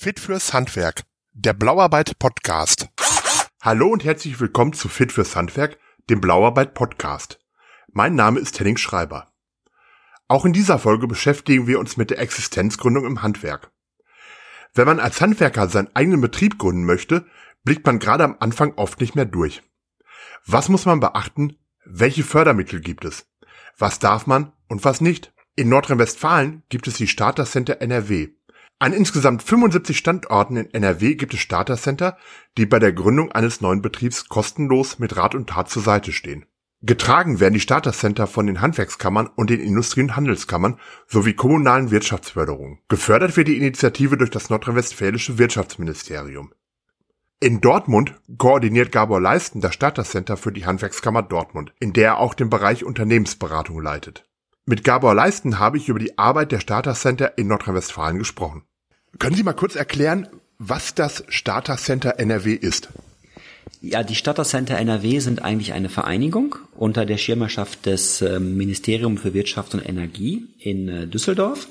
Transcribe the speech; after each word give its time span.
Fit 0.00 0.20
fürs 0.20 0.52
Handwerk, 0.52 1.02
der 1.32 1.54
Blauarbeit 1.54 2.20
Podcast. 2.20 2.88
Hallo 3.60 3.88
und 3.88 4.04
herzlich 4.04 4.38
willkommen 4.38 4.72
zu 4.72 4.88
Fit 4.88 5.10
fürs 5.10 5.34
Handwerk, 5.34 5.76
dem 6.08 6.20
Blauarbeit 6.20 6.72
Podcast. 6.72 7.40
Mein 7.90 8.14
Name 8.14 8.38
ist 8.38 8.60
Henning 8.60 8.76
Schreiber. 8.76 9.32
Auch 10.28 10.44
in 10.44 10.52
dieser 10.52 10.78
Folge 10.78 11.08
beschäftigen 11.08 11.66
wir 11.66 11.80
uns 11.80 11.96
mit 11.96 12.10
der 12.10 12.20
Existenzgründung 12.20 13.06
im 13.06 13.22
Handwerk. 13.22 13.72
Wenn 14.72 14.86
man 14.86 15.00
als 15.00 15.20
Handwerker 15.20 15.68
seinen 15.68 15.90
eigenen 15.96 16.20
Betrieb 16.20 16.60
gründen 16.60 16.84
möchte, 16.84 17.26
blickt 17.64 17.84
man 17.84 17.98
gerade 17.98 18.22
am 18.22 18.36
Anfang 18.38 18.74
oft 18.76 19.00
nicht 19.00 19.16
mehr 19.16 19.24
durch. 19.24 19.64
Was 20.46 20.68
muss 20.68 20.86
man 20.86 21.00
beachten? 21.00 21.56
Welche 21.84 22.22
Fördermittel 22.22 22.80
gibt 22.80 23.04
es? 23.04 23.26
Was 23.76 23.98
darf 23.98 24.28
man 24.28 24.52
und 24.68 24.84
was 24.84 25.00
nicht? 25.00 25.32
In 25.56 25.68
Nordrhein-Westfalen 25.68 26.62
gibt 26.68 26.86
es 26.86 26.94
die 26.94 27.08
Starter 27.08 27.46
Center 27.46 27.80
NRW. 27.80 28.28
An 28.80 28.92
insgesamt 28.92 29.42
75 29.42 29.98
Standorten 29.98 30.56
in 30.56 30.72
NRW 30.72 31.16
gibt 31.16 31.34
es 31.34 31.40
Starter 31.40 31.76
Center, 31.76 32.16
die 32.56 32.64
bei 32.64 32.78
der 32.78 32.92
Gründung 32.92 33.32
eines 33.32 33.60
neuen 33.60 33.82
Betriebs 33.82 34.28
kostenlos 34.28 35.00
mit 35.00 35.16
Rat 35.16 35.34
und 35.34 35.48
Tat 35.48 35.68
zur 35.68 35.82
Seite 35.82 36.12
stehen. 36.12 36.46
Getragen 36.80 37.40
werden 37.40 37.54
die 37.54 37.60
Starter 37.60 37.92
Center 37.92 38.28
von 38.28 38.46
den 38.46 38.60
Handwerkskammern 38.60 39.26
und 39.34 39.50
den 39.50 39.58
Industrie- 39.58 40.02
und 40.02 40.14
Handelskammern 40.14 40.78
sowie 41.08 41.34
kommunalen 41.34 41.90
Wirtschaftsförderungen. 41.90 42.78
Gefördert 42.88 43.36
wird 43.36 43.48
die 43.48 43.56
Initiative 43.56 44.16
durch 44.16 44.30
das 44.30 44.48
nordrhein-westfälische 44.48 45.38
Wirtschaftsministerium. 45.38 46.52
In 47.40 47.60
Dortmund 47.60 48.14
koordiniert 48.36 48.92
Gabor 48.92 49.20
Leisten 49.20 49.60
das 49.60 49.74
Starter 49.74 50.04
Center 50.04 50.36
für 50.36 50.52
die 50.52 50.66
Handwerkskammer 50.66 51.22
Dortmund, 51.22 51.72
in 51.80 51.92
der 51.92 52.06
er 52.06 52.18
auch 52.18 52.34
den 52.34 52.48
Bereich 52.48 52.84
Unternehmensberatung 52.84 53.80
leitet. 53.80 54.27
Mit 54.68 54.84
Gabor 54.84 55.14
Leisten 55.14 55.58
habe 55.58 55.78
ich 55.78 55.88
über 55.88 55.98
die 55.98 56.18
Arbeit 56.18 56.52
der 56.52 56.60
Starter 56.60 56.92
Center 56.92 57.38
in 57.38 57.46
Nordrhein-Westfalen 57.46 58.18
gesprochen. 58.18 58.64
Können 59.18 59.34
Sie 59.34 59.42
mal 59.42 59.54
kurz 59.54 59.76
erklären, 59.76 60.28
was 60.58 60.94
das 60.94 61.24
Starter 61.28 61.78
Center 61.78 62.18
NRW 62.18 62.52
ist? 62.52 62.90
Ja, 63.80 64.02
die 64.02 64.14
Starter 64.14 64.44
Center 64.44 64.76
NRW 64.76 65.20
sind 65.20 65.42
eigentlich 65.42 65.72
eine 65.72 65.88
Vereinigung 65.88 66.56
unter 66.76 67.06
der 67.06 67.16
Schirmerschaft 67.16 67.86
des 67.86 68.20
ähm, 68.20 68.58
Ministeriums 68.58 69.22
für 69.22 69.32
Wirtschaft 69.32 69.72
und 69.72 69.88
Energie 69.88 70.46
in 70.58 70.88
äh, 70.90 71.06
Düsseldorf. 71.06 71.66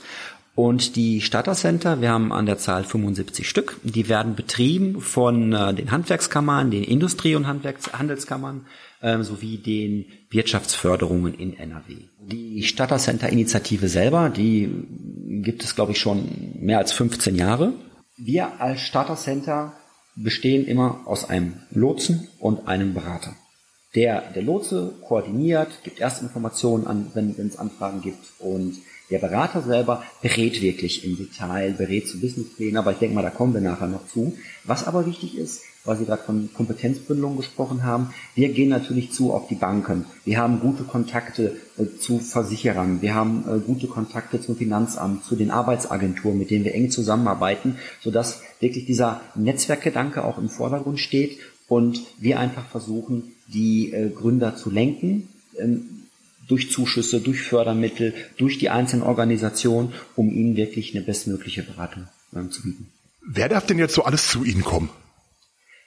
Und 0.56 0.96
die 0.96 1.22
Starter 1.22 1.54
Center, 1.54 2.02
wir 2.02 2.10
haben 2.10 2.34
an 2.34 2.48
der 2.48 2.58
Zahl 2.58 2.84
75 2.84 3.48
Stück, 3.48 3.78
die 3.84 4.10
werden 4.10 4.34
betrieben 4.34 5.02
von 5.02 5.54
äh, 5.54 5.72
den 5.76 5.92
Handwerkskammern, 5.92 6.72
den 6.72 6.84
Industrie- 6.84 7.36
und 7.36 7.46
Handwerks 7.46 7.94
Handelskammern 7.94 8.66
äh, 9.02 9.22
sowie 9.24 9.58
den 9.58 10.06
Wirtschaftsförderungen 10.30 11.34
in 11.34 11.58
NRW. 11.58 11.96
Die 12.20 12.64
Starter 12.64 12.98
Center 12.98 13.30
Initiative 13.30 13.88
selber, 13.88 14.30
die 14.30 14.70
gibt 15.44 15.64
es, 15.64 15.76
glaube 15.76 15.92
ich, 15.92 16.00
schon 16.00 16.54
mehr 16.60 16.80
als 16.80 16.92
15 16.92 17.36
Jahre. 17.36 17.74
Wir 18.18 18.60
als 18.60 18.82
Starter 18.82 19.16
Center 19.16 19.74
bestehen 20.16 20.66
immer 20.66 21.02
aus 21.06 21.30
einem 21.30 21.54
Lotsen 21.72 22.28
und 22.40 22.68
einem 22.68 22.94
Berater. 22.94 23.36
Der, 23.96 24.32
der 24.32 24.44
Lotse 24.44 24.94
koordiniert, 25.08 25.84
gibt 25.84 26.00
Erstinformationen 26.00 26.88
an, 26.88 27.12
wenn 27.14 27.36
es 27.38 27.58
Anfragen 27.58 28.02
gibt 28.02 28.26
und 28.40 28.78
der 29.10 29.20
Berater 29.20 29.62
selber 29.62 30.04
berät 30.22 30.62
wirklich 30.62 31.06
im 31.06 31.18
Detail, 31.18 31.74
berät 31.74 32.08
zu 32.08 32.20
Businessplänen, 32.20 32.78
aber 32.78 32.92
ich 32.92 32.98
denke 32.98 33.16
mal, 33.16 33.22
da 33.22 33.30
kommen 33.30 33.54
wir 33.54 33.62
nachher 33.62 33.88
noch 33.88 34.08
zu. 34.08 34.38
Was 34.66 34.86
aber 34.86 35.06
wichtig 35.06 35.38
ist, 35.38 35.62
weil 35.86 35.98
Sie 35.98 36.06
gerade 36.06 36.24
von 36.24 36.50
Kompetenzbündelung 36.54 37.38
gesprochen 37.38 37.84
haben, 37.84 38.14
wir 38.36 38.50
gehen 38.50 38.70
natürlich 38.70 39.14
zu 39.14 39.34
auf 39.34 39.48
die 39.48 39.56
Banken. 39.56 40.06
Wir 40.26 40.38
haben 40.38 40.60
gute 40.60 40.84
Kontakte 40.84 41.56
äh, 41.78 41.98
zu 41.98 42.20
Versicherern, 42.20 43.02
wir 43.02 43.16
haben 43.16 43.46
äh, 43.48 43.60
gute 43.60 43.88
Kontakte 43.88 44.42
zum 44.42 44.58
Finanzamt, 44.58 45.24
zu 45.24 45.36
den 45.36 45.52
Arbeitsagenturen, 45.52 46.38
mit 46.38 46.52
denen 46.52 46.66
wir 46.66 46.76
eng 46.76 46.92
zusammenarbeiten, 46.92 47.78
sodass 48.02 48.42
wirklich 48.60 48.86
dieser 48.86 49.22
Netzwerkgedanke 49.36 50.26
auch 50.26 50.38
im 50.38 50.50
Vordergrund 50.50 51.00
steht 51.00 51.40
und 51.70 52.02
wir 52.20 52.40
einfach 52.40 52.68
versuchen, 52.68 53.36
die 53.48 53.94
äh, 53.94 54.10
Gründer 54.10 54.58
zu 54.58 54.70
lenken, 54.70 55.30
ähm, 55.58 55.97
durch 56.48 56.72
Zuschüsse, 56.72 57.22
durch 57.22 57.42
Fördermittel, 57.42 58.14
durch 58.38 58.58
die 58.58 58.70
einzelnen 58.70 59.04
Organisationen, 59.04 59.94
um 60.16 60.32
ihnen 60.32 60.56
wirklich 60.56 60.96
eine 60.96 61.04
bestmögliche 61.04 61.64
Beratung 61.64 62.08
ähm, 62.36 62.52
zu 62.52 62.64
bieten. 62.64 62.92
Wer 63.30 63.50
darf 63.50 63.66
denn 63.66 63.78
jetzt 63.78 63.94
so 63.94 64.04
alles 64.04 64.30
zu 64.30 64.46
Ihnen 64.46 64.64
kommen? 64.64 64.90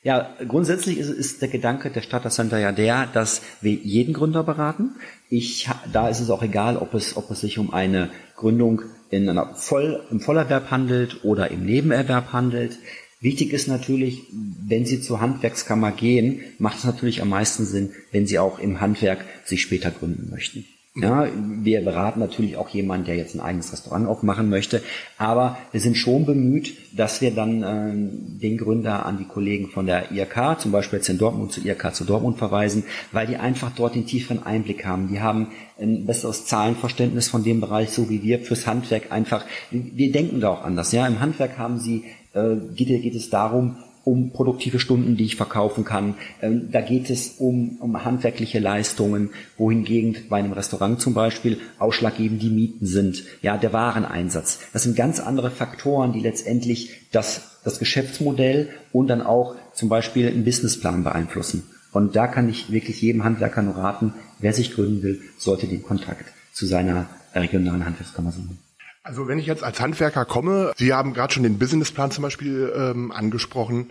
Ja, 0.03 0.35
grundsätzlich 0.47 0.99
ist, 0.99 1.11
ist 1.11 1.43
der 1.43 1.49
Gedanke 1.49 1.91
der 1.91 2.01
Starter 2.01 2.31
Center 2.31 2.59
ja 2.59 2.73
der, 2.73 3.07
dass 3.07 3.43
wir 3.61 3.73
jeden 3.73 4.15
Gründer 4.15 4.43
beraten. 4.43 4.97
Ich, 5.29 5.69
da 5.93 6.09
ist 6.09 6.21
es 6.21 6.31
auch 6.31 6.43
egal, 6.43 6.77
ob 6.77 6.95
es, 6.95 7.17
ob 7.17 7.31
es 7.31 7.41
sich 7.41 7.59
um 7.59 7.73
eine 7.73 8.11
Gründung 8.37 8.83
in 9.11 9.29
einer 9.29 9.55
Voll, 9.55 10.03
im 10.11 10.21
Vollerwerb 10.21 10.71
handelt 10.71 11.25
oder 11.25 11.51
im 11.51 11.67
Nebenerwerb 11.67 12.33
handelt. 12.33 12.79
Wichtig 13.23 13.53
ist 13.53 13.69
natürlich, 13.69 14.23
wenn 14.33 14.87
Sie 14.87 15.03
zur 15.03 15.21
Handwerkskammer 15.21 15.93
gehen, 15.93 16.41
macht 16.59 16.79
es 16.79 16.85
natürlich 16.85 17.21
am 17.21 17.29
meisten 17.29 17.67
Sinn, 17.67 17.91
wenn 18.13 18.27
Sie 18.27 18.39
auch 18.39 18.59
im 18.59 18.81
Handwerk 18.81 19.27
sich 19.45 19.61
später 19.61 19.91
gründen 19.91 20.31
möchten. 20.31 20.65
Ja, 20.97 21.29
wir 21.37 21.85
beraten 21.85 22.19
natürlich 22.19 22.57
auch 22.57 22.69
jemanden, 22.71 23.07
der 23.07 23.15
jetzt 23.15 23.37
ein 23.37 23.41
eigenes 23.41 23.73
Restaurant 23.73 24.09
aufmachen 24.09 24.51
möchte, 24.51 24.83
aber 25.19 25.57
wir 25.71 25.81
sind 25.81 25.97
schon 25.97 26.27
bemüht, 26.27 26.77
dass 26.97 27.21
wir 27.21 27.31
dann 27.31 27.63
äh, 27.63 28.41
den 28.41 28.59
Gründer 28.59 29.07
an 29.07 29.17
die 29.17 29.25
Kollegen 29.25 29.69
von 29.69 29.87
der 29.87 30.11
IRK, 30.11 30.59
zum 30.59 30.73
Beispiel 30.73 30.99
jetzt 30.99 31.09
in 31.09 31.19
Dortmund 31.19 31.53
zu 31.53 31.61
IRK 31.61 31.95
zu 31.95 32.05
Dortmund 32.05 32.39
verweisen, 32.39 32.83
weil 33.13 33.29
die 33.29 33.37
einfach 33.37 33.71
dort 33.71 33.95
den 33.95 34.07
tieferen 34.07 34.43
Einblick 34.43 34.85
haben. 34.85 35.07
Die 35.07 35.21
haben 35.21 35.53
ein 35.81 36.07
besseres 36.07 36.47
Zahlenverständnis 36.47 37.29
von 37.29 37.45
dem 37.45 37.61
Bereich, 37.61 37.91
so 37.91 38.11
wie 38.11 38.25
wir 38.25 38.41
fürs 38.41 38.67
Handwerk 38.67 39.13
einfach. 39.13 39.45
Wir 39.71 40.11
denken 40.11 40.41
da 40.41 40.49
auch 40.49 40.65
anders. 40.65 40.91
Ja, 40.91 41.07
im 41.07 41.21
Handwerk 41.21 41.57
haben 41.57 41.79
sie 41.79 42.07
äh, 42.33 42.57
geht, 42.75 42.89
geht 42.89 43.15
es 43.15 43.31
darum, 43.31 43.77
um 44.05 44.33
produktive 44.33 44.79
Stunden, 44.79 45.17
die 45.17 45.25
ich 45.25 45.37
verkaufen 45.37 45.85
kann. 45.85 46.15
Ähm, 46.41 46.71
da 46.71 46.81
geht 46.81 47.11
es 47.11 47.37
um, 47.39 47.77
um 47.81 48.05
handwerkliche 48.05 48.59
Leistungen, 48.59 49.31
wohingegen 49.57 50.17
bei 50.29 50.39
einem 50.39 50.53
Restaurant 50.53 51.01
zum 51.01 51.15
Beispiel 51.15 51.59
ausschlaggebend 51.79 52.43
die 52.43 52.51
Mieten 52.51 52.87
sind, 52.87 53.25
ja, 53.43 53.57
der 53.57 53.73
Wareneinsatz. 53.73 54.61
Das 54.73 54.83
sind 54.83 54.97
ganz 54.97 55.21
andere 55.21 55.51
Faktoren, 55.51 56.13
die 56.13 56.21
letztendlich 56.21 57.09
das, 57.13 57.59
das 57.65 57.79
Geschäftsmodell 57.79 58.71
und 58.93 59.09
dann 59.09 59.23
auch 59.23 59.57
zum 59.75 59.89
Beispiel 59.89 60.29
einen 60.29 60.45
Businessplan 60.45 61.05
beeinflussen. 61.05 61.65
Und 61.93 62.17
da 62.17 62.27
kann 62.27 62.49
ich 62.49 62.71
wirklich 62.71 63.03
jedem 63.03 63.25
Handwerker 63.25 63.63
nur 63.63 63.77
raten, 63.77 64.15
wer 64.39 64.53
sich 64.53 64.75
gründen 64.75 65.03
will, 65.03 65.21
sollte 65.39 65.67
den 65.67 65.83
Kontakt 65.83 66.25
zu 66.53 66.67
seiner 66.67 67.09
regionalen 67.35 67.85
Handwerkskammer 67.85 68.33
suchen. 68.33 68.59
Also 69.03 69.29
wenn 69.29 69.39
ich 69.39 69.47
jetzt 69.47 69.65
als 69.65 69.81
Handwerker 69.81 70.25
komme, 70.25 70.73
Sie 70.77 70.93
haben 70.93 71.15
gerade 71.15 71.33
schon 71.33 71.43
den 71.43 71.59
Businessplan 71.59 72.11
zum 72.11 72.23
Beispiel 72.23 72.73
ähm, 72.77 73.13
angesprochen, 73.13 73.91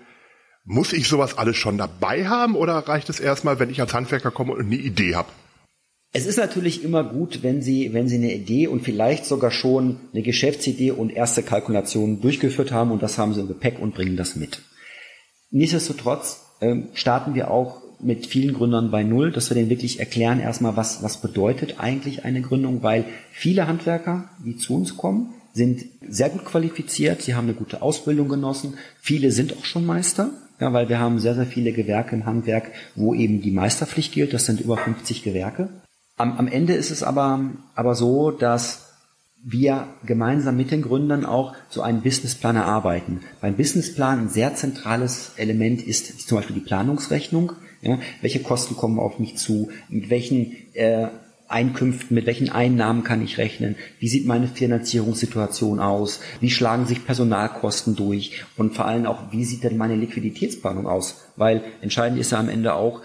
muss 0.66 0.94
ich 0.94 1.08
sowas 1.08 1.38
alles 1.38 1.58
schon 1.58 1.80
dabei 1.80 2.28
haben 2.28 2.56
oder 2.56 2.74
reicht 2.76 3.10
es 3.10 3.20
erstmal, 3.20 3.60
wenn 3.60 3.72
ich 3.72 3.82
als 3.82 3.94
Handwerker 3.94 4.30
komme 4.30 4.54
und 4.54 4.68
eine 4.68 4.76
Idee 4.76 5.16
habe? 5.16 5.30
Es 6.12 6.26
ist 6.26 6.38
natürlich 6.38 6.84
immer 6.84 7.04
gut, 7.04 7.42
wenn 7.42 7.62
Sie, 7.62 7.94
wenn 7.94 8.08
Sie 8.08 8.18
eine 8.18 8.34
Idee 8.34 8.68
und 8.68 8.84
vielleicht 8.84 9.26
sogar 9.26 9.52
schon 9.52 9.98
eine 10.14 10.22
Geschäftsidee 10.22 10.92
und 10.92 11.12
erste 11.12 11.44
Kalkulationen 11.44 12.22
durchgeführt 12.22 12.72
haben 12.72 12.92
und 12.92 13.02
das 13.02 13.18
haben 13.18 13.34
Sie 13.34 13.42
im 13.42 13.48
Gepäck 13.48 13.80
und 13.80 13.96
bringen 13.96 14.18
das 14.18 14.36
mit. 14.36 14.62
Nichtsdestotrotz 15.52 16.46
ähm, 16.62 16.90
starten 16.94 17.34
wir 17.34 17.50
auch 17.50 17.82
mit 18.00 18.26
vielen 18.28 18.54
Gründern 18.54 18.92
bei 18.92 19.04
Null, 19.04 19.32
dass 19.32 19.50
wir 19.50 19.56
denen 19.56 19.70
wirklich 19.70 20.00
erklären 20.00 20.40
erstmal, 20.40 20.78
was, 20.78 21.04
was 21.04 21.22
bedeutet 21.22 21.76
eigentlich 21.80 22.26
eine 22.26 22.42
Gründung, 22.42 22.84
weil 22.84 23.06
viele 23.32 23.68
Handwerker, 23.68 24.30
die 24.44 24.58
zu 24.58 24.76
uns 24.76 24.98
kommen, 24.98 25.34
sind 25.54 25.86
sehr 26.08 26.30
gut 26.30 26.46
qualifiziert, 26.46 27.22
sie 27.22 27.36
haben 27.36 27.46
eine 27.46 27.56
gute 27.56 27.82
Ausbildung 27.82 28.30
genossen, 28.30 28.76
viele 29.00 29.32
sind 29.32 29.58
auch 29.58 29.66
schon 29.66 29.86
Meister, 29.86 30.30
ja, 30.60 30.74
weil 30.74 30.90
wir 30.90 31.00
haben 31.00 31.20
sehr, 31.20 31.36
sehr 31.36 31.46
viele 31.46 31.72
Gewerke 31.72 32.16
im 32.16 32.26
Handwerk, 32.26 32.72
wo 32.96 33.14
eben 33.14 33.42
die 33.42 33.52
Meisterpflicht 33.52 34.14
gilt, 34.14 34.34
das 34.34 34.46
sind 34.46 34.62
über 34.62 34.78
50 34.78 35.24
Gewerke. 35.24 35.70
Am, 36.18 36.38
am 36.38 36.48
Ende 36.48 36.74
ist 36.74 36.92
es 36.92 37.04
aber, 37.04 37.52
aber 37.76 37.96
so, 37.96 38.32
dass 38.32 38.90
wir 39.42 39.88
gemeinsam 40.06 40.58
mit 40.58 40.72
den 40.72 40.82
Gründern 40.82 41.26
auch 41.26 41.56
so 41.70 41.82
einen 41.82 42.02
Businessplan 42.02 42.58
erarbeiten. 42.58 43.22
Beim 43.40 43.56
Businessplan 43.56 44.20
ein 44.20 44.30
sehr 44.30 44.56
zentrales 44.56 45.32
Element 45.38 45.82
ist, 45.82 46.28
zum 46.28 46.38
Beispiel 46.38 46.56
die 46.56 46.66
Planungsrechnung. 46.66 47.54
Ja, 47.82 48.00
welche 48.22 48.42
Kosten 48.42 48.76
kommen 48.76 49.00
auf 49.00 49.20
mich 49.20 49.38
zu? 49.38 49.70
Mit 49.88 50.10
welchen 50.10 50.56
äh, 50.74 51.08
Einkünften, 51.48 52.14
mit 52.14 52.28
welchen 52.28 52.50
Einnahmen 52.50 53.04
kann 53.04 53.24
ich 53.24 53.38
rechnen? 53.38 53.76
Wie 54.00 54.08
sieht 54.08 54.28
meine 54.28 54.48
Finanzierungssituation 54.48 55.80
aus? 55.80 56.20
Wie 56.40 56.52
schlagen 56.52 56.86
sich 56.86 57.06
Personalkosten 57.06 57.96
durch? 57.96 58.44
Und 58.56 58.76
vor 58.76 58.86
allem 58.86 59.06
auch, 59.06 59.32
wie 59.32 59.46
sieht 59.46 59.64
denn 59.64 59.78
meine 59.78 59.96
Liquiditätsplanung 59.96 60.88
aus? 60.88 61.26
Weil 61.38 61.64
entscheidend 61.82 62.20
ist 62.20 62.32
ja 62.32 62.40
am 62.40 62.50
Ende 62.50 62.76
auch, 62.76 63.02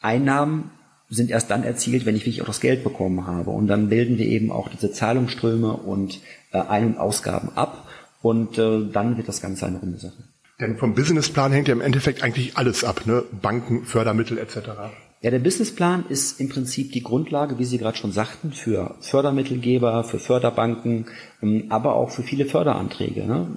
Einnahmen 0.00 0.70
sind 1.08 1.30
erst 1.30 1.50
dann 1.50 1.62
erzielt, 1.62 2.04
wenn 2.04 2.16
ich 2.16 2.22
wirklich 2.22 2.42
auch 2.42 2.46
das 2.46 2.60
Geld 2.60 2.84
bekommen 2.84 3.26
habe. 3.26 3.50
Und 3.50 3.68
dann 3.68 3.88
bilden 3.88 4.18
wir 4.18 4.26
eben 4.26 4.50
auch 4.50 4.68
diese 4.68 4.92
Zahlungsströme 4.92 5.72
und 5.74 6.20
äh, 6.52 6.58
Ein- 6.58 6.88
und 6.88 6.98
Ausgaben 6.98 7.50
ab. 7.54 7.88
Und 8.20 8.58
äh, 8.58 8.86
dann 8.92 9.16
wird 9.16 9.28
das 9.28 9.40
Ganze 9.40 9.66
eine 9.66 9.78
runde 9.78 9.98
Sache. 9.98 10.24
Denn 10.62 10.76
vom 10.78 10.94
Businessplan 10.94 11.52
hängt 11.52 11.68
ja 11.68 11.74
im 11.74 11.80
Endeffekt 11.80 12.22
eigentlich 12.22 12.56
alles 12.56 12.84
ab, 12.84 13.02
ne? 13.04 13.24
Banken, 13.42 13.84
Fördermittel 13.84 14.38
etc. 14.38 14.58
Ja, 15.20 15.30
der 15.30 15.40
Businessplan 15.40 16.04
ist 16.08 16.40
im 16.40 16.48
Prinzip 16.48 16.92
die 16.92 17.02
Grundlage, 17.02 17.58
wie 17.58 17.64
Sie 17.64 17.78
gerade 17.78 17.96
schon 17.96 18.12
sagten, 18.12 18.52
für 18.52 18.94
Fördermittelgeber, 19.00 20.04
für 20.04 20.18
Förderbanken, 20.18 21.06
ähm, 21.42 21.66
aber 21.68 21.96
auch 21.96 22.10
für 22.10 22.22
viele 22.22 22.46
Förderanträge. 22.46 23.24
Ne? 23.26 23.48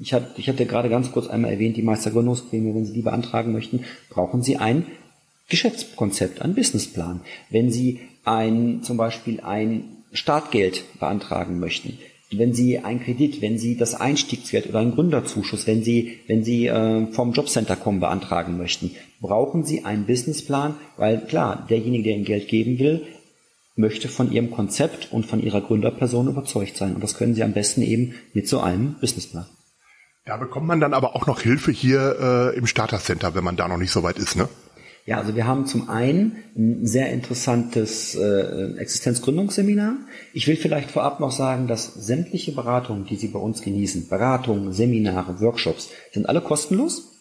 ich, 0.00 0.12
hatte, 0.12 0.26
ich 0.36 0.48
hatte 0.48 0.66
gerade 0.66 0.88
ganz 0.88 1.12
kurz 1.12 1.28
einmal 1.28 1.52
erwähnt, 1.52 1.76
die 1.76 1.82
Meistergründungsprämie, 1.82 2.74
wenn 2.74 2.86
Sie 2.86 2.92
die 2.92 3.02
beantragen 3.02 3.52
möchten, 3.52 3.84
brauchen 4.08 4.42
Sie 4.42 4.56
ein 4.56 4.86
Geschäftskonzept, 5.48 6.42
einen 6.42 6.54
Businessplan. 6.54 7.20
Wenn 7.50 7.70
Sie 7.70 8.00
ein, 8.24 8.82
zum 8.82 8.96
Beispiel 8.96 9.40
ein 9.40 9.84
Startgeld 10.12 10.84
beantragen 10.98 11.58
möchten, 11.58 11.98
wenn 12.32 12.54
Sie 12.54 12.78
ein 12.78 13.02
Kredit, 13.02 13.42
wenn 13.42 13.58
Sie 13.58 13.76
das 13.76 13.94
Einstiegsgeld 13.94 14.68
oder 14.68 14.78
einen 14.78 14.94
Gründerzuschuss, 14.94 15.66
wenn 15.66 15.82
Sie, 15.82 16.20
wenn 16.28 16.44
Sie 16.44 16.66
äh, 16.66 17.06
vom 17.12 17.32
Jobcenter 17.32 17.76
kommen, 17.76 18.00
beantragen 18.00 18.56
möchten, 18.56 18.92
brauchen 19.20 19.64
Sie 19.64 19.84
einen 19.84 20.06
Businessplan, 20.06 20.74
weil 20.96 21.26
klar, 21.26 21.66
derjenige, 21.68 22.04
der 22.04 22.14
Ihnen 22.14 22.24
Geld 22.24 22.48
geben 22.48 22.78
will, 22.78 23.06
möchte 23.74 24.08
von 24.08 24.30
Ihrem 24.30 24.50
Konzept 24.50 25.08
und 25.10 25.26
von 25.26 25.42
Ihrer 25.42 25.60
Gründerperson 25.60 26.28
überzeugt 26.28 26.76
sein. 26.76 26.94
Und 26.94 27.02
das 27.02 27.14
können 27.14 27.34
Sie 27.34 27.42
am 27.42 27.52
besten 27.52 27.82
eben 27.82 28.14
mit 28.32 28.48
so 28.48 28.60
einem 28.60 28.94
Businessplan. 29.00 29.46
Da 30.24 30.36
bekommt 30.36 30.66
man 30.66 30.80
dann 30.80 30.94
aber 30.94 31.16
auch 31.16 31.26
noch 31.26 31.40
Hilfe 31.40 31.72
hier 31.72 32.52
äh, 32.54 32.56
im 32.56 32.66
Starter 32.66 33.00
Center, 33.00 33.34
wenn 33.34 33.42
man 33.42 33.56
da 33.56 33.66
noch 33.66 33.78
nicht 33.78 33.90
so 33.90 34.02
weit 34.02 34.18
ist, 34.18 34.36
ne? 34.36 34.48
Ja, 35.06 35.18
also 35.18 35.34
wir 35.34 35.46
haben 35.46 35.66
zum 35.66 35.88
einen 35.88 36.36
ein 36.56 36.86
sehr 36.86 37.10
interessantes 37.10 38.14
äh, 38.14 38.74
Existenzgründungsseminar. 38.76 39.96
Ich 40.34 40.46
will 40.46 40.56
vielleicht 40.56 40.90
vorab 40.90 41.20
noch 41.20 41.32
sagen, 41.32 41.66
dass 41.66 41.94
sämtliche 41.94 42.52
Beratungen, 42.52 43.06
die 43.06 43.16
Sie 43.16 43.28
bei 43.28 43.38
uns 43.38 43.62
genießen, 43.62 44.08
Beratungen, 44.08 44.72
Seminare, 44.72 45.40
Workshops, 45.40 45.90
sind 46.12 46.28
alle 46.28 46.40
kostenlos. 46.40 47.20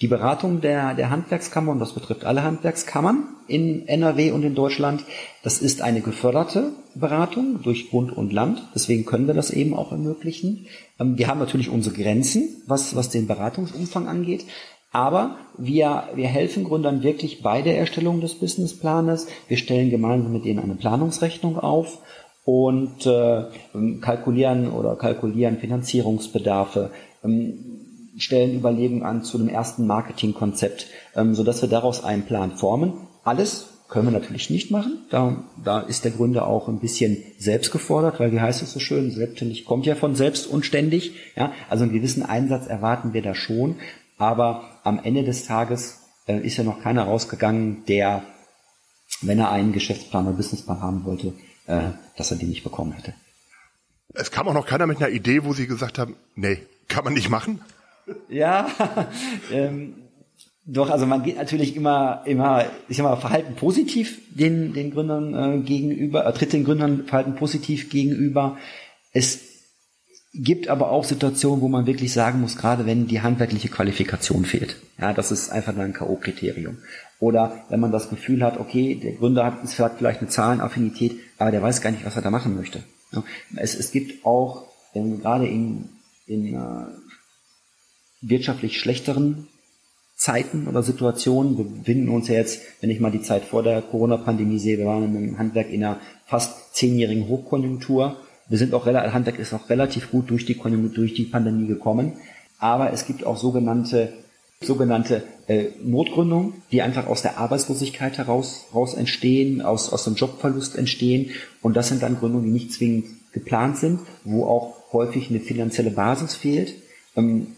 Die 0.00 0.06
Beratung 0.06 0.60
der, 0.60 0.94
der 0.94 1.10
Handwerkskammer, 1.10 1.72
und 1.72 1.80
das 1.80 1.92
betrifft 1.92 2.24
alle 2.24 2.44
Handwerkskammern 2.44 3.34
in 3.48 3.88
NRW 3.88 4.30
und 4.30 4.44
in 4.44 4.54
Deutschland, 4.54 5.04
das 5.42 5.60
ist 5.60 5.82
eine 5.82 6.02
geförderte 6.02 6.70
Beratung 6.94 7.62
durch 7.62 7.90
Bund 7.90 8.16
und 8.16 8.32
Land. 8.32 8.62
Deswegen 8.76 9.04
können 9.04 9.26
wir 9.26 9.34
das 9.34 9.50
eben 9.50 9.74
auch 9.74 9.90
ermöglichen. 9.90 10.66
Ähm, 11.00 11.18
wir 11.18 11.26
haben 11.26 11.40
natürlich 11.40 11.68
unsere 11.68 11.96
Grenzen, 11.96 12.62
was, 12.66 12.94
was 12.94 13.10
den 13.10 13.26
Beratungsumfang 13.26 14.06
angeht. 14.06 14.44
Aber 14.90 15.36
wir, 15.56 16.04
wir 16.14 16.28
helfen 16.28 16.64
Gründern 16.64 17.02
wirklich 17.02 17.42
bei 17.42 17.62
der 17.62 17.78
Erstellung 17.78 18.20
des 18.20 18.34
Businessplanes. 18.34 19.26
Wir 19.46 19.58
stellen 19.58 19.90
gemeinsam 19.90 20.32
mit 20.32 20.44
ihnen 20.44 20.60
eine 20.60 20.76
Planungsrechnung 20.76 21.58
auf 21.58 21.98
und 22.44 23.04
äh, 23.04 23.44
kalkulieren 24.00 24.70
oder 24.70 24.96
kalkulieren 24.96 25.58
Finanzierungsbedarfe, 25.58 26.90
ähm, 27.22 27.58
stellen 28.16 28.56
Überlegungen 28.56 29.02
an 29.02 29.22
zu 29.22 29.36
dem 29.36 29.50
ersten 29.50 29.86
Marketingkonzept, 29.86 30.86
ähm, 31.14 31.34
sodass 31.34 31.60
wir 31.60 31.68
daraus 31.68 32.02
einen 32.02 32.22
Plan 32.22 32.52
formen. 32.52 32.94
Alles 33.22 33.68
können 33.88 34.06
wir 34.06 34.12
natürlich 34.12 34.50
nicht 34.50 34.70
machen. 34.70 34.98
Da, 35.10 35.44
da 35.62 35.80
ist 35.80 36.04
der 36.04 36.12
Gründer 36.12 36.46
auch 36.46 36.68
ein 36.68 36.78
bisschen 36.78 37.16
selbst 37.38 37.70
gefordert, 37.70 38.20
weil 38.20 38.32
wie 38.32 38.40
heißt 38.40 38.62
es 38.62 38.72
so 38.72 38.80
schön, 38.80 39.10
selbstständig 39.10 39.64
kommt 39.64 39.86
ja 39.86 39.94
von 39.94 40.14
selbst 40.14 40.46
und 40.46 40.64
ständig. 40.64 41.12
Ja, 41.36 41.52
also 41.70 41.84
einen 41.84 41.92
gewissen 41.92 42.22
Einsatz 42.22 42.66
erwarten 42.66 43.14
wir 43.14 43.22
da 43.22 43.34
schon. 43.34 43.76
Aber 44.18 44.80
am 44.82 45.00
Ende 45.02 45.22
des 45.22 45.46
Tages 45.46 46.00
äh, 46.26 46.38
ist 46.38 46.56
ja 46.56 46.64
noch 46.64 46.82
keiner 46.82 47.04
rausgegangen, 47.04 47.84
der, 47.86 48.22
wenn 49.22 49.38
er 49.38 49.50
einen 49.50 49.72
Geschäftsplan 49.72 50.26
oder 50.26 50.36
Businessplan 50.36 50.82
haben 50.82 51.04
wollte, 51.04 51.32
äh, 51.66 51.90
dass 52.16 52.30
er 52.30 52.36
den 52.36 52.48
nicht 52.48 52.64
bekommen 52.64 52.92
hätte. 52.92 53.14
Es 54.14 54.30
kam 54.30 54.48
auch 54.48 54.54
noch 54.54 54.66
keiner 54.66 54.86
mit 54.86 54.98
einer 54.98 55.10
Idee, 55.10 55.44
wo 55.44 55.52
Sie 55.52 55.66
gesagt 55.66 55.98
haben, 55.98 56.16
nee, 56.34 56.58
kann 56.88 57.04
man 57.04 57.14
nicht 57.14 57.28
machen? 57.28 57.60
Ja, 58.28 58.68
ähm, 59.52 59.94
doch, 60.64 60.90
also 60.90 61.06
man 61.06 61.22
geht 61.22 61.36
natürlich 61.36 61.76
immer, 61.76 62.22
immer, 62.26 62.66
ich 62.88 62.96
sag 62.96 63.04
mal, 63.04 63.16
Verhalten 63.16 63.54
positiv 63.54 64.20
den, 64.30 64.74
den 64.74 64.90
Gründern 64.90 65.34
äh, 65.34 65.62
gegenüber, 65.62 66.26
äh, 66.26 66.32
tritt 66.32 66.52
den 66.52 66.64
Gründern 66.64 67.06
Verhalten 67.06 67.36
positiv 67.36 67.88
gegenüber. 67.88 68.58
Es 69.12 69.47
gibt 70.34 70.68
aber 70.68 70.90
auch 70.90 71.04
Situationen, 71.04 71.62
wo 71.62 71.68
man 71.68 71.86
wirklich 71.86 72.12
sagen 72.12 72.40
muss, 72.40 72.56
gerade 72.56 72.86
wenn 72.86 73.06
die 73.06 73.22
handwerkliche 73.22 73.68
Qualifikation 73.68 74.44
fehlt. 74.44 74.76
Ja, 75.00 75.12
das 75.12 75.32
ist 75.32 75.50
einfach 75.50 75.76
ein 75.76 75.92
K.O.-Kriterium. 75.92 76.76
Oder 77.18 77.64
wenn 77.68 77.80
man 77.80 77.92
das 77.92 78.10
Gefühl 78.10 78.42
hat, 78.42 78.60
okay, 78.60 78.94
der 78.94 79.12
Gründer 79.12 79.44
hat, 79.44 79.78
hat 79.78 79.98
vielleicht 79.98 80.20
eine 80.20 80.28
Zahlenaffinität, 80.28 81.18
aber 81.38 81.50
der 81.50 81.62
weiß 81.62 81.80
gar 81.80 81.90
nicht, 81.90 82.04
was 82.04 82.16
er 82.16 82.22
da 82.22 82.30
machen 82.30 82.54
möchte. 82.54 82.82
Es, 83.56 83.74
es 83.74 83.90
gibt 83.90 84.24
auch, 84.24 84.66
ähm, 84.94 85.20
gerade 85.20 85.46
in, 85.46 85.88
in 86.26 86.54
äh, 86.54 86.86
wirtschaftlich 88.20 88.78
schlechteren 88.78 89.48
Zeiten 90.14 90.66
oder 90.66 90.82
Situationen, 90.82 91.56
wir 91.56 91.64
befinden 91.64 92.08
uns 92.08 92.28
ja 92.28 92.34
jetzt, 92.34 92.60
wenn 92.80 92.90
ich 92.90 93.00
mal 93.00 93.12
die 93.12 93.22
Zeit 93.22 93.44
vor 93.44 93.62
der 93.62 93.80
Corona-Pandemie 93.82 94.58
sehe, 94.58 94.76
wir 94.76 94.86
waren 94.86 95.14
im 95.16 95.38
Handwerk 95.38 95.70
in 95.70 95.84
einer 95.84 96.00
fast 96.26 96.74
zehnjährigen 96.74 97.28
Hochkonjunktur, 97.28 98.16
wir 98.48 98.58
sind 98.58 98.74
auch 98.74 98.86
relativ, 98.86 99.12
Handwerk 99.12 99.38
ist 99.38 99.52
auch 99.52 99.68
relativ 99.68 100.10
gut 100.10 100.30
durch 100.30 100.46
die 100.46 100.54
durch 100.54 101.14
die 101.14 101.24
Pandemie 101.24 101.66
gekommen. 101.66 102.14
Aber 102.58 102.92
es 102.92 103.06
gibt 103.06 103.24
auch 103.24 103.36
sogenannte, 103.36 104.12
sogenannte 104.60 105.22
äh, 105.46 105.66
Notgründungen, 105.82 106.54
die 106.72 106.82
einfach 106.82 107.06
aus 107.06 107.22
der 107.22 107.38
Arbeitslosigkeit 107.38 108.18
heraus, 108.18 108.66
heraus 108.70 108.94
entstehen, 108.94 109.62
aus, 109.62 109.92
aus 109.92 110.04
dem 110.04 110.14
Jobverlust 110.14 110.76
entstehen. 110.76 111.30
Und 111.62 111.76
das 111.76 111.88
sind 111.88 112.02
dann 112.02 112.18
Gründungen, 112.18 112.46
die 112.46 112.52
nicht 112.52 112.72
zwingend 112.72 113.06
geplant 113.32 113.76
sind, 113.76 114.00
wo 114.24 114.46
auch 114.46 114.92
häufig 114.92 115.30
eine 115.30 115.40
finanzielle 115.40 115.90
Basis 115.90 116.34
fehlt. 116.34 116.74
Ähm, 117.16 117.48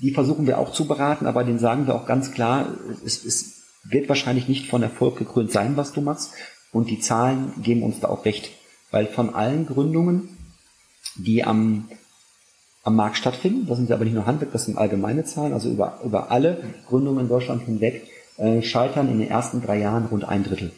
die 0.00 0.12
versuchen 0.12 0.46
wir 0.46 0.58
auch 0.58 0.72
zu 0.72 0.86
beraten, 0.86 1.26
aber 1.26 1.44
denen 1.44 1.58
sagen 1.58 1.86
wir 1.86 1.94
auch 1.94 2.06
ganz 2.06 2.32
klar, 2.32 2.74
es, 3.04 3.24
es 3.24 3.62
wird 3.84 4.08
wahrscheinlich 4.08 4.48
nicht 4.48 4.68
von 4.68 4.82
Erfolg 4.82 5.16
gekrönt 5.16 5.50
sein, 5.50 5.76
was 5.76 5.92
du 5.92 6.00
machst. 6.00 6.32
Und 6.72 6.90
die 6.90 7.00
Zahlen 7.00 7.52
geben 7.62 7.82
uns 7.82 8.00
da 8.00 8.08
auch 8.08 8.24
recht. 8.24 8.50
Weil 8.90 9.06
von 9.06 9.34
allen 9.34 9.66
Gründungen, 9.66 10.37
die 11.18 11.44
am, 11.44 11.88
am 12.84 12.96
Markt 12.96 13.16
stattfinden. 13.16 13.66
Das 13.66 13.76
sind 13.76 13.90
ja 13.90 13.96
aber 13.96 14.04
nicht 14.04 14.14
nur 14.14 14.26
Handwerk, 14.26 14.52
das 14.52 14.64
sind 14.64 14.78
allgemeine 14.78 15.24
Zahlen. 15.24 15.52
Also 15.52 15.68
über, 15.70 16.00
über 16.04 16.30
alle 16.30 16.62
Gründungen 16.88 17.24
in 17.24 17.28
Deutschland 17.28 17.62
hinweg 17.64 18.08
äh, 18.38 18.62
scheitern 18.62 19.10
in 19.10 19.18
den 19.18 19.28
ersten 19.28 19.62
drei 19.62 19.78
Jahren 19.78 20.06
rund 20.06 20.24
ein 20.24 20.44
Drittel. 20.44 20.72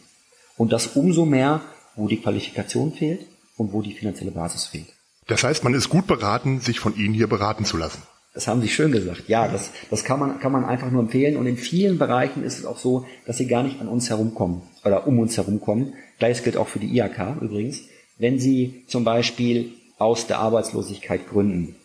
Und 0.56 0.72
das 0.72 0.88
umso 0.88 1.24
mehr, 1.24 1.60
wo 1.96 2.08
die 2.08 2.20
Qualifikation 2.20 2.92
fehlt 2.92 3.26
und 3.56 3.72
wo 3.72 3.82
die 3.82 3.92
finanzielle 3.92 4.30
Basis 4.30 4.66
fehlt. 4.66 4.88
Das 5.26 5.44
heißt, 5.44 5.62
man 5.62 5.74
ist 5.74 5.88
gut 5.88 6.06
beraten, 6.06 6.60
sich 6.60 6.80
von 6.80 6.96
Ihnen 6.96 7.14
hier 7.14 7.28
beraten 7.28 7.64
zu 7.64 7.76
lassen. 7.76 8.02
Das 8.34 8.46
haben 8.46 8.60
Sie 8.60 8.68
schön 8.68 8.92
gesagt. 8.92 9.24
Ja, 9.28 9.48
das, 9.48 9.70
das 9.90 10.04
kann 10.04 10.20
man, 10.20 10.38
kann 10.40 10.52
man 10.52 10.64
einfach 10.64 10.90
nur 10.90 11.02
empfehlen. 11.02 11.36
Und 11.36 11.46
in 11.46 11.56
vielen 11.56 11.98
Bereichen 11.98 12.44
ist 12.44 12.58
es 12.58 12.64
auch 12.64 12.78
so, 12.78 13.06
dass 13.26 13.38
Sie 13.38 13.46
gar 13.46 13.62
nicht 13.62 13.80
an 13.80 13.88
uns 13.88 14.08
herumkommen 14.08 14.62
oder 14.84 15.06
um 15.06 15.18
uns 15.18 15.36
herumkommen. 15.36 15.94
Gleiches 16.18 16.44
gilt 16.44 16.56
auch 16.56 16.68
für 16.68 16.78
die 16.78 16.96
IHK 16.96 17.36
übrigens. 17.40 17.82
Wenn 18.18 18.38
Sie 18.38 18.84
zum 18.86 19.04
Beispiel 19.04 19.72
aus 20.00 20.26
der 20.26 20.38
Arbeitslosigkeit 20.38 21.28
gründen, 21.28 21.76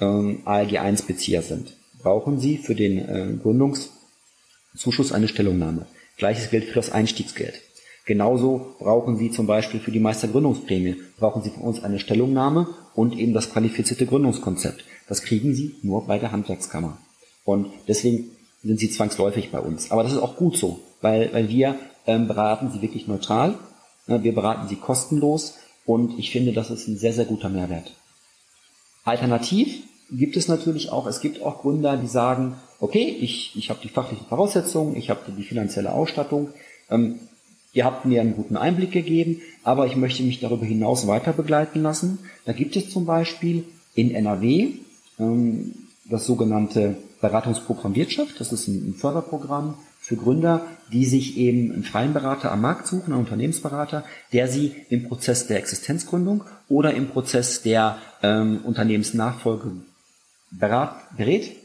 ähm, 0.00 0.42
ALG-1-Bezieher 0.44 1.42
sind, 1.42 1.76
brauchen 2.02 2.40
Sie 2.40 2.58
für 2.58 2.74
den 2.74 2.98
äh, 2.98 3.38
Gründungszuschuss 3.40 5.12
eine 5.12 5.28
Stellungnahme. 5.28 5.86
Gleiches 6.18 6.50
gilt 6.50 6.64
für 6.64 6.74
das 6.74 6.90
Einstiegsgeld. 6.90 7.54
Genauso 8.04 8.74
brauchen 8.80 9.16
Sie 9.16 9.30
zum 9.30 9.46
Beispiel 9.46 9.78
für 9.78 9.92
die 9.92 10.00
Meistergründungsprämie, 10.00 10.96
brauchen 11.18 11.42
Sie 11.42 11.50
von 11.50 11.62
uns 11.62 11.84
eine 11.84 12.00
Stellungnahme 12.00 12.66
und 12.94 13.16
eben 13.16 13.32
das 13.32 13.52
qualifizierte 13.52 14.06
Gründungskonzept. 14.06 14.84
Das 15.08 15.22
kriegen 15.22 15.54
Sie 15.54 15.76
nur 15.82 16.06
bei 16.06 16.18
der 16.18 16.32
Handwerkskammer. 16.32 16.98
Und 17.44 17.68
deswegen 17.86 18.32
sind 18.64 18.80
Sie 18.80 18.90
zwangsläufig 18.90 19.52
bei 19.52 19.60
uns. 19.60 19.92
Aber 19.92 20.02
das 20.02 20.12
ist 20.12 20.18
auch 20.18 20.36
gut 20.36 20.56
so, 20.56 20.80
weil, 21.00 21.32
weil 21.32 21.48
wir 21.48 21.76
ähm, 22.08 22.26
beraten 22.26 22.72
Sie 22.72 22.82
wirklich 22.82 23.06
neutral, 23.06 23.56
wir 24.08 24.34
beraten 24.34 24.66
Sie 24.66 24.76
kostenlos 24.76 25.54
und 25.84 26.18
ich 26.18 26.30
finde, 26.30 26.52
das 26.52 26.70
ist 26.70 26.88
ein 26.88 26.96
sehr, 26.96 27.12
sehr 27.12 27.24
guter 27.24 27.48
Mehrwert. 27.48 27.92
Alternativ 29.04 29.82
gibt 30.10 30.36
es 30.36 30.48
natürlich 30.48 30.90
auch, 30.90 31.06
es 31.06 31.20
gibt 31.20 31.42
auch 31.42 31.62
Gründer, 31.62 31.96
die 31.96 32.06
sagen, 32.06 32.56
okay, 32.80 33.16
ich, 33.20 33.56
ich 33.56 33.70
habe 33.70 33.80
die 33.82 33.88
fachlichen 33.88 34.26
Voraussetzungen, 34.26 34.96
ich 34.96 35.10
habe 35.10 35.32
die 35.36 35.42
finanzielle 35.42 35.92
Ausstattung, 35.92 36.50
ähm, 36.90 37.18
ihr 37.72 37.84
habt 37.84 38.04
mir 38.04 38.20
einen 38.20 38.36
guten 38.36 38.56
Einblick 38.56 38.92
gegeben, 38.92 39.40
aber 39.64 39.86
ich 39.86 39.96
möchte 39.96 40.22
mich 40.22 40.40
darüber 40.40 40.66
hinaus 40.66 41.06
weiter 41.06 41.32
begleiten 41.32 41.82
lassen. 41.82 42.18
Da 42.44 42.52
gibt 42.52 42.76
es 42.76 42.90
zum 42.90 43.06
Beispiel 43.06 43.64
in 43.94 44.14
NRW 44.14 44.72
ähm, 45.18 45.74
das 46.04 46.26
sogenannte 46.26 46.96
Beratungsprogramm 47.20 47.94
Wirtschaft, 47.94 48.40
das 48.40 48.52
ist 48.52 48.68
ein, 48.68 48.90
ein 48.90 48.94
Förderprogramm 48.94 49.74
für 50.02 50.16
Gründer, 50.16 50.66
die 50.92 51.06
sich 51.06 51.36
eben 51.36 51.72
einen 51.72 51.84
freien 51.84 52.12
Berater 52.12 52.50
am 52.50 52.60
Markt 52.60 52.88
suchen, 52.88 53.12
einen 53.12 53.22
Unternehmensberater, 53.22 54.04
der 54.32 54.48
sie 54.48 54.74
im 54.90 55.06
Prozess 55.06 55.46
der 55.46 55.58
Existenzgründung 55.58 56.42
oder 56.68 56.92
im 56.92 57.08
Prozess 57.08 57.62
der 57.62 57.98
ähm, 58.20 58.62
Unternehmensnachfolge 58.64 59.70
berat, 60.50 61.16
berät 61.16 61.56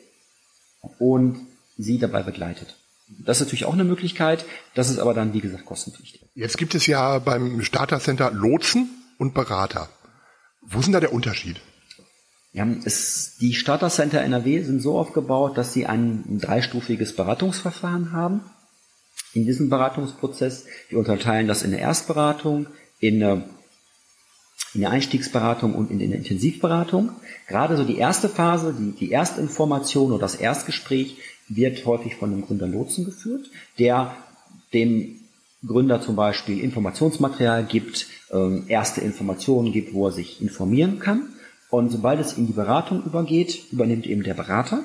und 1.00 1.40
sie 1.78 1.98
dabei 1.98 2.22
begleitet. 2.22 2.76
Das 3.08 3.38
ist 3.38 3.48
natürlich 3.48 3.66
auch 3.66 3.74
eine 3.74 3.86
Möglichkeit, 3.86 4.46
das 4.76 4.92
ist 4.92 5.00
aber 5.00 5.16
dann, 5.16 5.34
wie 5.34 5.42
gesagt, 5.42 5.66
kostenpflichtig. 5.66 6.22
Jetzt 6.36 6.60
gibt 6.60 6.76
es 6.76 6.86
ja 6.86 7.18
beim 7.18 7.64
Starter 7.64 8.00
Center 8.00 8.32
Lotsen 8.32 8.90
und 9.18 9.34
Berater. 9.34 9.90
Wo 10.62 10.78
ist 10.80 10.86
denn 10.86 10.94
da 10.94 11.00
der 11.00 11.14
Unterschied? 11.14 11.60
Ja, 12.58 12.68
es, 12.86 13.38
die 13.40 13.54
Starter 13.54 13.92
Center 13.92 14.20
NRW 14.22 14.64
sind 14.64 14.82
so 14.82 14.98
aufgebaut, 14.98 15.60
dass 15.60 15.74
sie 15.74 15.86
ein, 15.86 16.40
dreistufiges 16.42 17.16
Beratungsverfahren 17.16 18.14
haben. 18.14 18.42
In 19.36 19.46
diesem 19.46 19.70
Beratungsprozess, 19.70 20.66
wir 20.90 20.98
unterteilen 20.98 21.48
das 21.48 21.62
in 21.62 21.72
eine 21.72 21.80
Erstberatung, 21.80 22.66
in 23.00 23.22
eine, 23.22 23.44
in 24.74 24.82
der 24.82 24.90
Einstiegsberatung 24.90 25.76
und 25.76 25.92
in 25.92 26.00
der 26.00 26.18
Intensivberatung. 26.18 27.12
Gerade 27.48 27.78
so 27.78 27.84
die 27.84 28.00
erste 28.00 28.28
Phase, 28.28 28.74
die, 28.74 28.94
die 28.94 29.12
Erstinformation 29.12 30.12
oder 30.12 30.22
das 30.22 30.34
Erstgespräch 30.34 31.18
wird 31.50 31.86
häufig 31.86 32.16
von 32.16 32.34
einem 32.34 32.42
Gründer 32.42 32.66
Lotsen 32.66 33.06
geführt, 33.06 33.52
der 33.78 34.18
dem 34.74 35.20
Gründer 35.64 36.02
zum 36.02 36.16
Beispiel 36.16 36.60
Informationsmaterial 36.60 37.66
gibt, 37.66 38.08
ähm, 38.32 38.64
erste 38.68 39.02
Informationen 39.02 39.72
gibt, 39.72 39.94
wo 39.94 40.08
er 40.08 40.12
sich 40.12 40.42
informieren 40.42 40.98
kann. 40.98 41.34
Und 41.70 41.92
sobald 41.92 42.20
es 42.20 42.34
in 42.34 42.48
die 42.48 42.54
Beratung 42.54 43.04
übergeht, 43.04 43.72
übernimmt 43.72 44.06
eben 44.06 44.24
der 44.24 44.34
Berater 44.34 44.84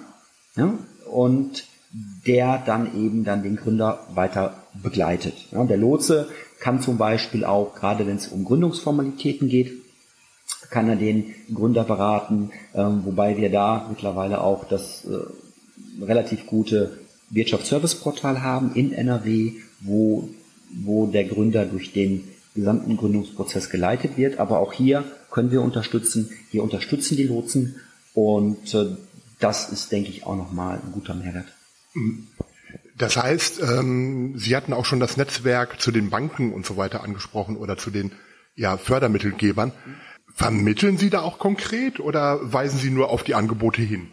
ja, 0.57 0.75
und 1.11 1.65
der 2.27 2.63
dann 2.65 2.97
eben 2.97 3.25
dann 3.25 3.43
den 3.43 3.57
Gründer 3.57 4.07
weiter 4.15 4.55
begleitet. 4.83 5.35
Ja, 5.53 5.65
der 5.65 5.77
Lotse 5.77 6.29
kann 6.61 6.81
zum 6.81 6.97
Beispiel 6.97 7.45
auch, 7.45 7.75
gerade 7.75 8.07
wenn 8.07 8.17
es 8.17 8.29
um 8.29 8.45
Gründungsformalitäten 8.45 9.49
geht, 9.49 9.73
kann 10.71 10.89
er 10.89 10.97
den 10.97 11.35
Gründer 11.53 11.85
beraten, 11.85 12.51
ähm, 12.75 13.03
wobei 13.05 13.37
wir 13.37 13.51
da 13.51 13.87
mittlerweile 13.91 14.41
auch 14.41 14.65
das 14.65 15.05
äh, 15.05 16.03
relativ 16.03 16.47
gute 16.47 16.99
Wirtschaftsserviceportal 17.31 18.43
haben 18.43 18.75
in 18.75 18.93
NRW, 18.93 19.53
wo, 19.81 20.29
wo 20.83 21.07
der 21.07 21.25
Gründer 21.25 21.67
durch 21.67 21.93
den 21.93 22.25
gesamten 22.55 22.97
Gründungsprozess 22.97 23.71
geleitet 23.71 24.17
wird. 24.17 24.39
Aber 24.39 24.61
auch 24.61 24.73
hier 24.73 25.05
können 25.31 25.51
wir 25.51 25.63
unterstützen. 25.63 26.31
Wir 26.51 26.63
unterstützen 26.63 27.17
die 27.17 27.25
Lotsen 27.25 27.77
und 28.15 28.75
äh, 28.75 28.97
das 29.41 29.71
ist, 29.71 29.91
denke 29.91 30.11
ich, 30.11 30.25
auch 30.25 30.37
nochmal 30.37 30.81
ein 30.85 30.93
guter 30.93 31.15
Mehrwert. 31.15 31.47
Das 32.97 33.17
heißt, 33.17 33.61
ähm, 33.63 34.35
Sie 34.39 34.55
hatten 34.55 34.73
auch 34.73 34.85
schon 34.85 35.01
das 35.01 35.17
Netzwerk 35.17 35.81
zu 35.81 35.91
den 35.91 36.11
Banken 36.11 36.53
und 36.53 36.65
so 36.65 36.77
weiter 36.77 37.03
angesprochen 37.03 37.57
oder 37.57 37.77
zu 37.77 37.91
den 37.91 38.13
ja, 38.55 38.77
Fördermittelgebern. 38.77 39.73
Vermitteln 40.35 40.97
Sie 40.97 41.11
da 41.11 41.21
auch 41.21 41.39
konkret 41.39 42.01
oder 42.01 42.39
weisen 42.53 42.79
Sie 42.79 42.91
nur 42.91 43.11
auf 43.11 43.23
die 43.23 43.35
Angebote 43.35 43.83
hin? 43.83 44.09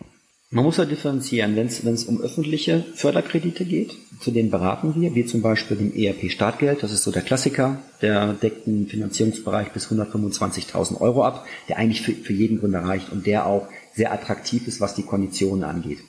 Man 0.51 0.65
muss 0.65 0.77
ja 0.77 0.85
differenzieren, 0.85 1.55
wenn 1.55 1.67
es 1.67 2.05
um 2.05 2.21
öffentliche 2.21 2.83
Förderkredite 2.95 3.65
geht, 3.65 3.95
zu 4.19 4.31
denen 4.31 4.49
beraten 4.49 4.99
wir, 4.99 5.13
wie 5.13 5.23
zum 5.23 5.43
Beispiel 5.43 5.77
dem 5.77 5.93
ERP 5.95 6.31
Startgeld, 6.31 6.81
das 6.81 6.91
ist 6.91 7.03
so 7.03 7.11
der 7.11 7.21
Klassiker, 7.21 7.77
der 8.01 8.33
deckt 8.33 8.67
einen 8.67 8.87
Finanzierungsbereich 8.87 9.71
bis 9.73 9.91
125.000 9.91 11.01
Euro 11.01 11.23
ab, 11.23 11.45
der 11.67 11.77
eigentlich 11.77 12.01
für, 12.01 12.13
für 12.13 12.33
jeden 12.33 12.59
Gründer 12.59 12.79
reicht 12.79 13.11
und 13.11 13.27
der 13.27 13.45
auch 13.45 13.67
sehr 13.93 14.11
attraktiv 14.11 14.67
ist, 14.67 14.81
was 14.81 14.95
die 14.95 15.03
Konditionen 15.03 15.63
angeht. 15.63 15.99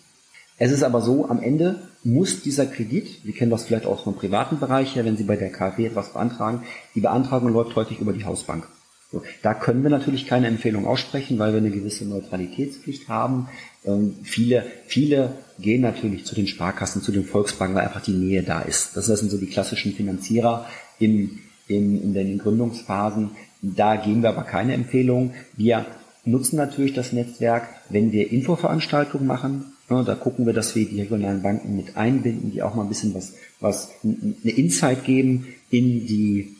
Es 0.56 0.72
ist 0.72 0.84
aber 0.84 1.02
so, 1.02 1.28
am 1.28 1.42
Ende 1.42 1.82
muss 2.02 2.40
dieser 2.40 2.64
Kredit, 2.64 3.22
wir 3.26 3.34
kennen 3.34 3.50
das 3.50 3.64
vielleicht 3.64 3.84
auch 3.84 4.04
vom 4.04 4.16
privaten 4.16 4.58
Bereich 4.58 4.96
her, 4.96 5.04
wenn 5.04 5.18
Sie 5.18 5.24
bei 5.24 5.36
der 5.36 5.52
KfW 5.52 5.84
etwas 5.84 6.14
beantragen, 6.14 6.62
die 6.94 7.00
Beantragung 7.00 7.52
läuft 7.52 7.76
häufig 7.76 8.00
über 8.00 8.14
die 8.14 8.24
Hausbank. 8.24 8.66
So, 9.12 9.22
da 9.42 9.54
können 9.54 9.82
wir 9.82 9.90
natürlich 9.90 10.26
keine 10.26 10.46
Empfehlung 10.46 10.86
aussprechen, 10.86 11.38
weil 11.38 11.52
wir 11.52 11.58
eine 11.58 11.70
gewisse 11.70 12.04
Neutralitätspflicht 12.04 13.08
haben. 13.08 13.48
Ähm, 13.84 14.16
viele, 14.22 14.64
viele 14.86 15.34
gehen 15.58 15.80
natürlich 15.80 16.24
zu 16.24 16.36
den 16.36 16.46
Sparkassen, 16.46 17.02
zu 17.02 17.10
den 17.10 17.24
Volksbanken, 17.24 17.76
weil 17.76 17.86
einfach 17.86 18.02
die 18.02 18.12
Nähe 18.12 18.44
da 18.44 18.60
ist. 18.60 18.96
Das 18.96 19.06
sind 19.06 19.30
so 19.30 19.38
die 19.38 19.48
klassischen 19.48 19.94
Finanzierer 19.94 20.66
im, 21.00 21.40
im, 21.66 22.00
in 22.02 22.14
den 22.14 22.38
Gründungsphasen. 22.38 23.30
Da 23.62 23.96
geben 23.96 24.22
wir 24.22 24.30
aber 24.30 24.44
keine 24.44 24.74
Empfehlung. 24.74 25.34
Wir 25.56 25.86
nutzen 26.24 26.56
natürlich 26.56 26.92
das 26.92 27.12
Netzwerk, 27.12 27.68
wenn 27.88 28.12
wir 28.12 28.30
Infoveranstaltungen 28.30 29.26
machen. 29.26 29.72
Da 29.88 30.14
gucken 30.14 30.46
wir, 30.46 30.52
dass 30.52 30.76
wir 30.76 30.88
die 30.88 31.00
regionalen 31.00 31.42
Banken 31.42 31.74
mit 31.74 31.96
einbinden, 31.96 32.52
die 32.52 32.62
auch 32.62 32.76
mal 32.76 32.82
ein 32.82 32.88
bisschen 32.88 33.12
was, 33.12 33.34
was 33.58 33.90
eine 34.04 34.52
Insight 34.52 35.04
geben 35.04 35.48
in 35.68 36.06
die 36.06 36.56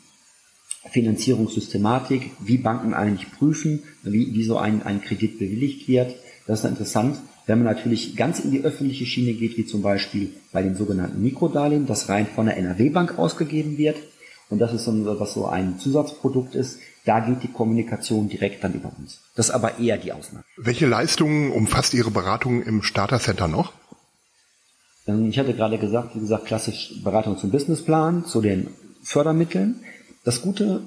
Finanzierungssystematik, 0.89 2.31
wie 2.39 2.57
Banken 2.57 2.93
eigentlich 2.93 3.31
prüfen, 3.31 3.83
wie, 4.03 4.33
wie 4.33 4.43
so 4.43 4.57
ein, 4.57 4.83
ein 4.83 5.01
Kredit 5.01 5.39
bewilligt 5.39 5.87
wird. 5.87 6.15
Das 6.47 6.63
ist 6.63 6.69
interessant, 6.69 7.17
wenn 7.45 7.59
man 7.59 7.73
natürlich 7.73 8.15
ganz 8.15 8.39
in 8.39 8.51
die 8.51 8.63
öffentliche 8.63 9.05
Schiene 9.05 9.33
geht, 9.33 9.57
wie 9.57 9.65
zum 9.65 9.81
Beispiel 9.81 10.31
bei 10.51 10.61
den 10.61 10.75
sogenannten 10.75 11.21
Mikrodarlehen, 11.21 11.85
das 11.85 12.09
rein 12.09 12.27
von 12.27 12.45
der 12.45 12.57
NRW-Bank 12.57 13.17
ausgegeben 13.17 13.77
wird. 13.77 13.97
Und 14.49 14.59
das 14.59 14.73
ist 14.73 14.83
so, 14.83 15.19
was 15.19 15.33
so 15.33 15.45
ein 15.45 15.79
Zusatzprodukt 15.79 16.55
ist. 16.55 16.79
Da 17.05 17.19
geht 17.21 17.41
die 17.41 17.47
Kommunikation 17.47 18.27
direkt 18.27 18.63
dann 18.63 18.73
über 18.73 18.91
uns. 18.97 19.21
Das 19.35 19.47
ist 19.47 19.55
aber 19.55 19.79
eher 19.79 19.97
die 19.97 20.11
Ausnahme. 20.11 20.43
Welche 20.57 20.87
Leistungen 20.87 21.51
umfasst 21.51 21.93
Ihre 21.93 22.11
Beratung 22.11 22.61
im 22.61 22.83
Starter 22.83 23.19
Center 23.19 23.47
noch? 23.47 23.73
Ähm, 25.07 25.29
ich 25.29 25.39
hatte 25.39 25.53
gerade 25.53 25.77
gesagt, 25.77 26.15
wie 26.15 26.19
gesagt, 26.19 26.45
klassisch 26.45 26.93
Beratung 27.03 27.37
zum 27.37 27.49
Businessplan, 27.49 28.25
zu 28.25 28.41
den 28.41 28.67
Fördermitteln. 29.03 29.79
Das 30.23 30.41
Gute 30.41 30.81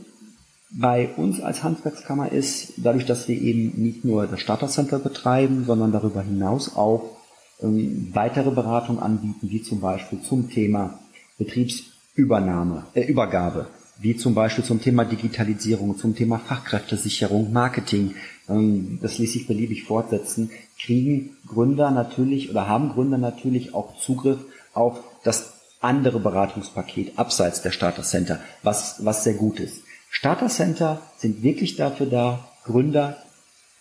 bei 0.71 1.09
uns 1.17 1.41
als 1.41 1.63
Handwerkskammer 1.63 2.33
ist, 2.33 2.75
dadurch, 2.77 3.07
dass 3.07 3.29
wir 3.29 3.41
eben 3.41 3.73
nicht 3.83 4.05
nur 4.05 4.27
das 4.27 4.41
Starter 4.41 4.69
Center 4.69 4.99
betreiben, 4.99 5.65
sondern 5.67 5.93
darüber 5.93 6.23
hinaus 6.23 6.77
auch 6.77 7.17
ähm, 7.61 8.11
weitere 8.13 8.51
Beratungen 8.51 9.03
anbieten, 9.03 9.51
wie 9.51 9.63
zum 9.63 9.81
Beispiel 9.81 10.21
zum 10.23 10.51
Thema 10.51 10.99
Betriebsübernahme, 11.39 12.87
äh, 12.95 13.03
Übergabe, 13.03 13.69
wie 13.99 14.17
zum 14.17 14.35
Beispiel 14.35 14.65
zum 14.65 14.81
Thema 14.81 15.05
Digitalisierung, 15.05 15.97
zum 15.97 16.17
Thema 16.17 16.39
Fachkräftesicherung, 16.39 17.53
Marketing, 17.53 18.15
ähm, 18.49 18.99
das 19.01 19.19
ließ 19.19 19.33
sich 19.33 19.47
beliebig 19.47 19.85
fortsetzen, 19.85 20.51
kriegen 20.79 21.37
Gründer 21.47 21.91
natürlich 21.91 22.51
oder 22.51 22.69
haben 22.69 22.91
Gründer 22.91 23.19
natürlich 23.19 23.75
auch 23.75 23.97
Zugriff 23.99 24.41
auf 24.73 24.99
das 25.23 25.54
andere 25.85 26.21
Beratungspaket 26.21 27.19
abseits 27.19 27.63
der 27.63 27.71
Starter 27.71 28.03
Center, 28.03 28.41
was, 28.63 29.05
was 29.05 29.25
sehr 29.25 29.35
gut 29.35 29.61
ist. 29.61 29.83
Starter 30.11 30.49
Center 30.49 31.03
sind 31.17 31.43
wirklich 31.43 31.77
dafür 31.77 32.07
da, 32.07 32.49
Gründer 32.65 33.19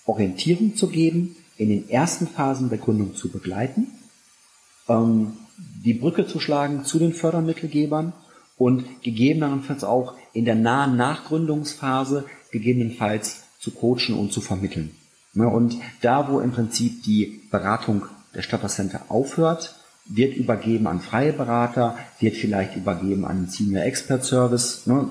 Orientierung 0.06 0.76
zu 0.76 0.90
geben, 0.90 1.36
in 1.58 1.70
den 1.70 1.90
ersten 1.90 2.28
Phasen 2.28 2.70
der 2.70 2.80
Gründung 2.80 3.16
zu 3.16 3.30
begleiten, 3.30 3.88
ähm, 4.90 5.38
die 5.58 5.94
Brücke 5.94 6.28
zu 6.28 6.40
schlagen 6.40 6.84
zu 6.84 7.00
den 7.00 7.14
Fördermittelgebern 7.14 8.14
und 8.58 9.02
gegebenenfalls 9.04 9.84
auch 9.84 10.16
in 10.34 10.46
der 10.46 10.56
nahen 10.56 10.98
Nachgründungsphase 10.98 12.26
gegebenenfalls 12.52 13.44
zu 13.60 13.72
coachen 13.72 14.16
und 14.16 14.34
zu 14.34 14.42
vermitteln. 14.42 14.92
Und 15.36 15.78
da, 16.02 16.30
wo 16.30 16.40
im 16.40 16.52
Prinzip 16.52 17.04
die 17.04 17.42
Beratung 17.50 18.04
der 18.36 18.42
Starter 18.42 18.68
Center 18.68 19.06
aufhört, 19.10 19.76
wird 20.06 20.36
übergeben 20.36 20.88
an 20.88 21.00
freie 21.00 21.34
Berater, 21.34 21.98
wird 22.20 22.36
vielleicht 22.36 22.76
übergeben 22.76 23.26
an 23.26 23.44
den 23.44 23.50
Senior 23.50 23.84
Expert 23.84 24.24
Service 24.24 24.86
ne, 24.86 25.10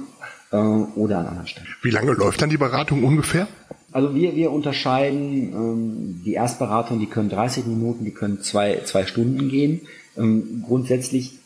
äh, 0.51 0.57
oder 0.57 1.19
an 1.19 1.27
anderen 1.27 1.47
Stellen. 1.47 1.69
Wie 1.83 1.91
lange 1.91 2.13
läuft 2.13 2.43
dann 2.43 2.51
die 2.51 2.59
Beratung 2.59 3.05
ungefähr? 3.05 3.49
Also 3.93 4.15
wir, 4.15 4.35
wir 4.35 4.51
unterscheiden 4.53 5.53
ähm, 5.53 6.23
die 6.25 6.35
Erstberatung, 6.35 6.99
die 6.99 7.07
können 7.07 7.29
30 7.29 7.67
Minuten, 7.67 8.05
die 8.05 8.13
können 8.13 8.41
zwei, 8.41 8.81
zwei 8.85 9.07
Stunden 9.07 9.49
gehen. 9.49 9.83
Ähm, 10.17 10.63
grundsätzlich 10.67 11.39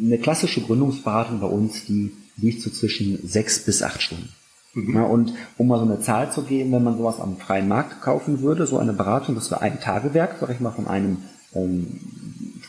eine 0.00 0.18
klassische 0.18 0.60
Gründungsberatung 0.62 1.40
bei 1.40 1.46
uns, 1.46 1.84
die 1.84 2.12
liegt 2.36 2.62
so 2.62 2.70
zwischen 2.70 3.26
sechs 3.26 3.64
bis 3.64 3.82
acht 3.82 4.02
Stunden. 4.02 4.30
Mhm. 4.74 4.94
Ja, 4.94 5.02
und 5.04 5.32
um 5.56 5.68
mal 5.68 5.78
so 5.78 5.84
eine 5.84 6.00
Zahl 6.00 6.32
zu 6.32 6.42
geben, 6.42 6.72
wenn 6.72 6.82
man 6.82 6.96
sowas 6.96 7.20
am 7.20 7.36
freien 7.36 7.68
Markt 7.68 8.00
kaufen 8.02 8.40
würde, 8.40 8.66
so 8.66 8.78
eine 8.78 8.92
Beratung, 8.92 9.34
das 9.34 9.50
wäre 9.50 9.62
ein 9.62 9.80
Tagewerk, 9.80 10.36
sag 10.40 10.50
ich 10.50 10.60
mal, 10.60 10.72
von 10.72 10.88
einem 10.88 11.18
ähm, 11.54 12.00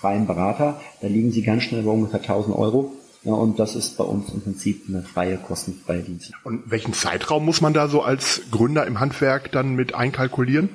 freien 0.05 0.27
Berater, 0.27 0.79
da 1.01 1.07
liegen 1.07 1.31
sie 1.31 1.41
ganz 1.41 1.63
schnell 1.63 1.81
bei 1.81 1.89
ungefähr 1.89 2.19
1000 2.19 2.55
Euro. 2.55 2.93
Ja, 3.23 3.33
und 3.33 3.57
das 3.57 3.75
ist 3.75 3.97
bei 3.97 4.03
uns 4.03 4.31
im 4.31 4.41
Prinzip 4.41 4.83
eine 4.87 5.01
freie, 5.01 5.37
kostenfreie 5.37 6.03
Dienst. 6.03 6.31
Und 6.43 6.69
welchen 6.69 6.93
Zeitraum 6.93 7.43
muss 7.43 7.59
man 7.59 7.73
da 7.73 7.87
so 7.87 8.03
als 8.03 8.41
Gründer 8.51 8.85
im 8.85 8.99
Handwerk 8.99 9.51
dann 9.51 9.73
mit 9.73 9.95
einkalkulieren? 9.95 10.69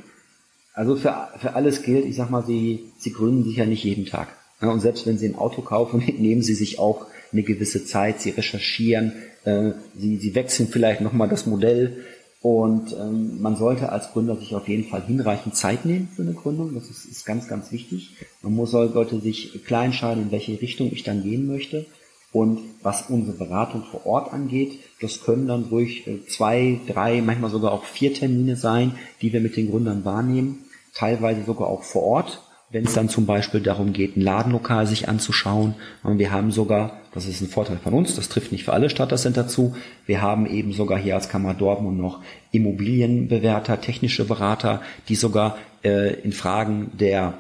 Also 0.75 0.97
für, 0.97 1.29
für 1.39 1.55
alles 1.55 1.85
gilt, 1.85 2.07
ich 2.07 2.17
sag 2.17 2.31
mal, 2.31 2.45
sie, 2.45 2.91
sie 2.99 3.13
gründen 3.13 3.45
sich 3.45 3.55
ja 3.55 3.67
nicht 3.67 3.85
jeden 3.85 4.05
Tag. 4.05 4.27
Ja, 4.61 4.71
und 4.71 4.81
selbst 4.81 5.07
wenn 5.07 5.17
sie 5.17 5.29
ein 5.29 5.37
Auto 5.37 5.63
kaufen, 5.63 6.03
nehmen 6.19 6.43
sie 6.43 6.55
sich 6.55 6.81
auch 6.81 7.07
eine 7.31 7.45
gewisse 7.45 7.85
Zeit, 7.85 8.21
sie 8.21 8.31
recherchieren, 8.31 9.13
äh, 9.45 9.71
sie, 9.97 10.17
sie 10.17 10.35
wechseln 10.35 10.69
vielleicht 10.69 11.03
nochmal 11.03 11.29
das 11.29 11.47
Modell, 11.47 12.05
und 12.43 12.97
ähm, 12.99 13.43
man 13.43 13.57
sollte 13.57 13.93
als 13.93 14.13
Gründer 14.13 14.37
sich 14.37 14.55
auf 14.55 14.67
jeden 14.67 14.89
Fall 14.89 15.03
hinreichend 15.03 15.57
Zeit 15.57 15.85
nehmen 15.85 16.09
für 16.15 16.23
eine 16.23 16.33
Gründung. 16.33 16.75
Das 16.75 16.89
ist, 16.89 17.05
ist 17.05 17.27
ganz, 17.27 17.49
ganz 17.49 17.71
wichtig. 17.71 18.17
Man 18.41 18.55
muss, 18.55 18.71
sollte 18.71 19.21
sich 19.21 19.63
klar 19.67 19.85
entscheiden, 19.85 20.25
in 20.25 20.31
welche 20.31 20.61
Richtung 20.61 20.91
ich 20.91 21.03
dann 21.03 21.23
gehen 21.23 21.47
möchte. 21.47 21.85
Und 22.33 22.61
was 22.83 23.11
unsere 23.11 23.37
Beratung 23.37 23.83
vor 23.83 24.07
Ort 24.07 24.33
angeht, 24.33 24.79
das 25.01 25.21
können 25.23 25.49
dann 25.49 25.65
ruhig 25.65 26.07
äh, 26.07 26.25
zwei, 26.27 26.81
drei, 26.87 27.21
manchmal 27.21 27.51
sogar 27.51 27.73
auch 27.73 27.85
vier 27.85 28.15
Termine 28.15 28.57
sein, 28.57 28.95
die 29.21 29.33
wir 29.33 29.41
mit 29.41 29.57
den 29.57 29.71
Gründern 29.71 30.05
wahrnehmen. 30.05 30.65
Teilweise 30.95 31.45
sogar 31.45 31.69
auch 31.69 31.83
vor 31.83 32.05
Ort 32.05 32.43
wenn 32.71 32.85
es 32.85 32.95
dann 32.95 33.09
zum 33.09 33.27
Beispiel 33.27 33.61
darum 33.61 33.93
geht, 33.93 34.17
ein 34.17 34.21
Ladenlokal 34.21 34.87
sich 34.87 35.09
anzuschauen. 35.09 35.75
Und 36.03 36.19
wir 36.19 36.31
haben 36.31 36.53
sogar, 36.53 37.01
das 37.13 37.27
ist 37.27 37.41
ein 37.41 37.49
Vorteil 37.49 37.79
von 37.79 37.93
uns, 37.93 38.15
das 38.15 38.29
trifft 38.29 38.53
nicht 38.53 38.65
für 38.65 38.73
alle 38.73 38.91
Startercenter 38.91 39.49
zu, 39.49 39.75
wir 40.07 40.23
haben 40.23 40.47
eben 40.47 40.73
sogar 40.73 40.99
hier 40.99 41.17
als 41.17 41.29
Kammer 41.29 41.55
Dortmund 41.55 41.99
noch 41.99 42.21
Immobilienbewerter, 42.53 43.81
technische 43.81 44.25
Berater, 44.25 44.83
die 45.09 45.17
sogar 45.17 45.59
äh, 45.83 46.15
in 46.21 46.33
Fragen 46.33 46.93
der 46.95 47.35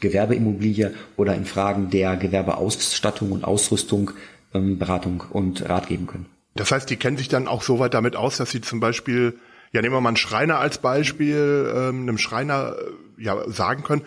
Gewerbeimmobilie 0.00 0.92
oder 1.16 1.34
in 1.36 1.44
Fragen 1.44 1.90
der 1.90 2.16
Gewerbeausstattung 2.16 3.30
und 3.30 3.44
Ausrüstung 3.44 4.10
ähm, 4.52 4.78
Beratung 4.78 5.24
und 5.30 5.68
Rat 5.68 5.88
geben 5.88 6.06
können. 6.06 6.26
Das 6.56 6.72
heißt, 6.72 6.88
die 6.90 6.96
kennen 6.96 7.16
sich 7.16 7.28
dann 7.28 7.48
auch 7.48 7.62
so 7.62 7.78
weit 7.78 7.94
damit 7.94 8.16
aus, 8.16 8.36
dass 8.36 8.50
sie 8.50 8.60
zum 8.60 8.80
Beispiel, 8.80 9.38
ja 9.72 9.82
nehmen 9.82 9.94
wir 9.94 10.00
mal 10.00 10.10
einen 10.10 10.16
Schreiner 10.16 10.58
als 10.58 10.78
Beispiel, 10.78 11.72
ähm, 11.74 12.02
einem 12.02 12.18
Schreiner 12.18 12.74
äh, 13.18 13.22
ja 13.22 13.48
sagen 13.48 13.82
können, 13.82 14.02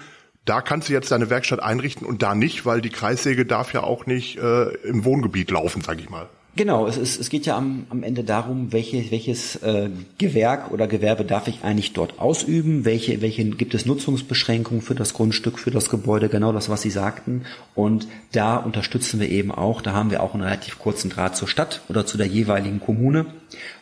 da 0.48 0.62
kannst 0.62 0.90
du 0.90 0.94
jetzt 0.94 1.12
deine 1.12 1.30
Werkstatt 1.30 1.62
einrichten 1.62 2.08
und 2.08 2.22
da 2.22 2.36
nicht, 2.36 2.66
weil 2.66 2.82
die 2.82 2.90
Kreissäge 2.90 3.46
darf 3.46 3.74
ja 3.74 3.84
auch 3.84 4.06
nicht 4.06 4.38
äh, 4.38 4.70
im 4.84 5.06
Wohngebiet 5.06 5.52
laufen, 5.52 5.82
sag 5.82 6.00
ich 6.00 6.10
mal. 6.10 6.28
Genau, 6.58 6.88
es, 6.88 6.98
ist, 6.98 7.20
es 7.20 7.30
geht 7.30 7.46
ja 7.46 7.56
am, 7.56 7.86
am 7.90 8.02
Ende 8.02 8.24
darum, 8.24 8.74
welche, 8.74 9.12
welches 9.12 9.58
äh, 9.58 9.92
Gewerk 10.18 10.72
oder 10.72 10.88
Gewerbe 10.88 11.24
darf 11.24 11.48
ich 11.48 11.64
eigentlich 11.64 11.94
dort 11.94 12.18
ausüben, 12.18 12.84
welche, 12.84 13.22
welche 13.22 13.46
gibt 13.46 13.76
es 13.76 13.86
Nutzungsbeschränkungen 13.86 14.82
für 14.82 14.96
das 14.96 15.14
Grundstück, 15.14 15.60
für 15.60 15.70
das 15.70 15.88
Gebäude, 15.90 16.30
genau 16.30 16.52
das, 16.54 16.68
was 16.68 16.82
Sie 16.82 16.90
sagten. 16.90 17.44
Und 17.76 18.08
da 18.32 18.58
unterstützen 18.58 19.20
wir 19.20 19.30
eben 19.30 19.52
auch, 19.52 19.84
da 19.84 19.94
haben 19.94 20.10
wir 20.10 20.24
auch 20.24 20.34
einen 20.34 20.42
relativ 20.42 20.80
kurzen 20.80 21.12
Draht 21.12 21.38
zur 21.38 21.48
Stadt 21.48 21.82
oder 21.90 22.08
zu 22.08 22.18
der 22.18 22.28
jeweiligen 22.28 22.80
Kommune, 22.80 23.28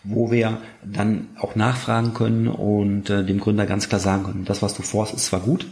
wo 0.03 0.29
wir 0.29 0.57
dann 0.83 1.29
auch 1.39 1.55
nachfragen 1.55 2.13
können 2.13 2.49
und 2.49 3.09
äh, 3.09 3.23
dem 3.23 3.39
Gründer 3.39 3.65
ganz 3.65 3.87
klar 3.87 4.01
sagen 4.01 4.23
können, 4.25 4.43
das, 4.43 4.61
was 4.61 4.73
du 4.73 4.81
vorhast, 4.81 5.13
ist 5.13 5.27
zwar 5.27 5.39
gut, 5.39 5.65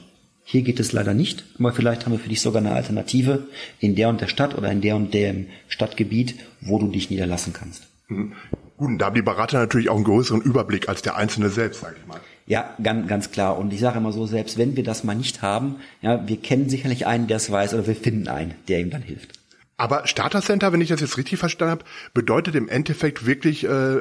hier 0.44 0.62
geht 0.62 0.80
es 0.80 0.92
leider 0.92 1.14
nicht, 1.14 1.46
aber 1.58 1.74
vielleicht 1.74 2.06
haben 2.06 2.12
wir 2.12 2.20
für 2.20 2.30
dich 2.30 2.42
sogar 2.42 2.62
eine 2.62 2.74
Alternative 2.74 3.48
in 3.80 3.96
der 3.96 4.10
und 4.10 4.22
der 4.22 4.28
Stadt 4.28 4.58
oder 4.58 4.72
in 4.72 4.82
der 4.82 4.96
und 4.96 5.14
dem 5.14 5.48
Stadtgebiet, 5.68 6.36
wo 6.62 6.80
du 6.80 6.88
dich 6.88 7.10
niederlassen 7.10 7.54
kannst. 7.54 7.88
Mhm. 8.08 8.34
Gut, 8.78 8.90
und 8.90 8.98
da 8.98 9.06
haben 9.06 9.16
die 9.16 9.22
Berater 9.22 9.60
natürlich 9.60 9.90
auch 9.90 9.96
einen 9.96 10.04
größeren 10.04 10.42
Überblick 10.42 10.90
als 10.90 11.02
der 11.02 11.16
Einzelne 11.16 11.50
selbst, 11.50 11.82
sage 11.82 11.96
ich 12.02 12.08
mal. 12.08 12.20
Ja, 12.48 12.76
ganz, 12.82 13.08
ganz 13.08 13.32
klar. 13.32 13.58
Und 13.58 13.72
ich 13.72 13.80
sage 13.80 14.00
immer 14.00 14.12
so, 14.12 14.26
selbst 14.26 14.58
wenn 14.58 14.76
wir 14.76 14.84
das 14.84 15.04
mal 15.04 15.16
nicht 15.16 15.42
haben, 15.42 15.76
ja, 16.02 16.28
wir 16.28 16.38
kennen 16.38 16.70
sicherlich 16.70 17.06
einen, 17.06 17.28
der 17.28 17.38
es 17.38 17.52
weiß, 17.52 17.74
oder 17.76 17.88
wir 17.88 17.96
finden 17.96 18.28
einen, 18.28 18.56
der 18.68 18.80
ihm 18.80 18.90
dann 18.90 19.04
hilft. 19.04 19.40
Aber 19.78 20.08
Starter 20.08 20.42
Center, 20.42 20.72
wenn 20.72 20.82
ich 20.82 20.90
das 20.90 21.02
jetzt 21.02 21.18
richtig 21.18 21.40
verstanden 21.40 21.72
habe, 21.72 21.86
bedeutet 22.14 22.56
im 22.56 22.68
Endeffekt 22.68 23.26
wirklich, 23.26 23.64
äh, 23.64 23.98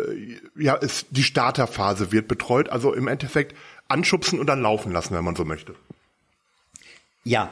ja, 0.58 0.74
ist 0.74 1.06
die 1.10 1.22
Starterphase 1.22 2.12
wird 2.12 2.28
betreut, 2.28 2.68
also 2.68 2.92
im 2.92 3.08
Endeffekt 3.08 3.56
anschubsen 3.88 4.38
und 4.38 4.46
dann 4.46 4.60
laufen 4.62 4.92
lassen, 4.92 5.14
wenn 5.14 5.24
man 5.24 5.36
so 5.36 5.44
möchte. 5.44 5.74
Ja, 7.24 7.50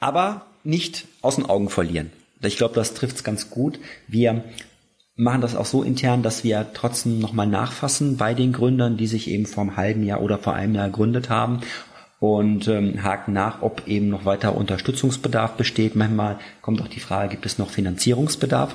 aber 0.00 0.46
nicht 0.64 1.06
aus 1.20 1.36
den 1.36 1.46
Augen 1.46 1.68
verlieren. 1.68 2.10
Ich 2.40 2.56
glaube, 2.56 2.74
das 2.74 2.94
trifft 2.94 3.16
es 3.16 3.24
ganz 3.24 3.50
gut. 3.50 3.78
Wir 4.08 4.44
machen 5.14 5.40
das 5.40 5.54
auch 5.54 5.66
so 5.66 5.82
intern, 5.82 6.22
dass 6.22 6.44
wir 6.44 6.66
trotzdem 6.74 7.18
nochmal 7.18 7.46
nachfassen 7.46 8.16
bei 8.16 8.34
den 8.34 8.52
Gründern, 8.52 8.96
die 8.96 9.06
sich 9.06 9.28
eben 9.28 9.46
vor 9.46 9.62
einem 9.62 9.76
halben 9.76 10.02
Jahr 10.04 10.22
oder 10.22 10.38
vor 10.38 10.54
einem 10.54 10.74
Jahr 10.74 10.88
gegründet 10.88 11.30
haben 11.30 11.60
und 12.18 12.68
ähm, 12.68 13.02
haken 13.02 13.32
nach, 13.32 13.62
ob 13.62 13.86
eben 13.86 14.08
noch 14.08 14.24
weiter 14.24 14.56
Unterstützungsbedarf 14.56 15.52
besteht. 15.52 15.96
Manchmal 15.96 16.38
kommt 16.60 16.80
auch 16.80 16.88
die 16.88 17.00
Frage, 17.00 17.30
gibt 17.30 17.46
es 17.46 17.58
noch 17.58 17.70
Finanzierungsbedarf? 17.70 18.74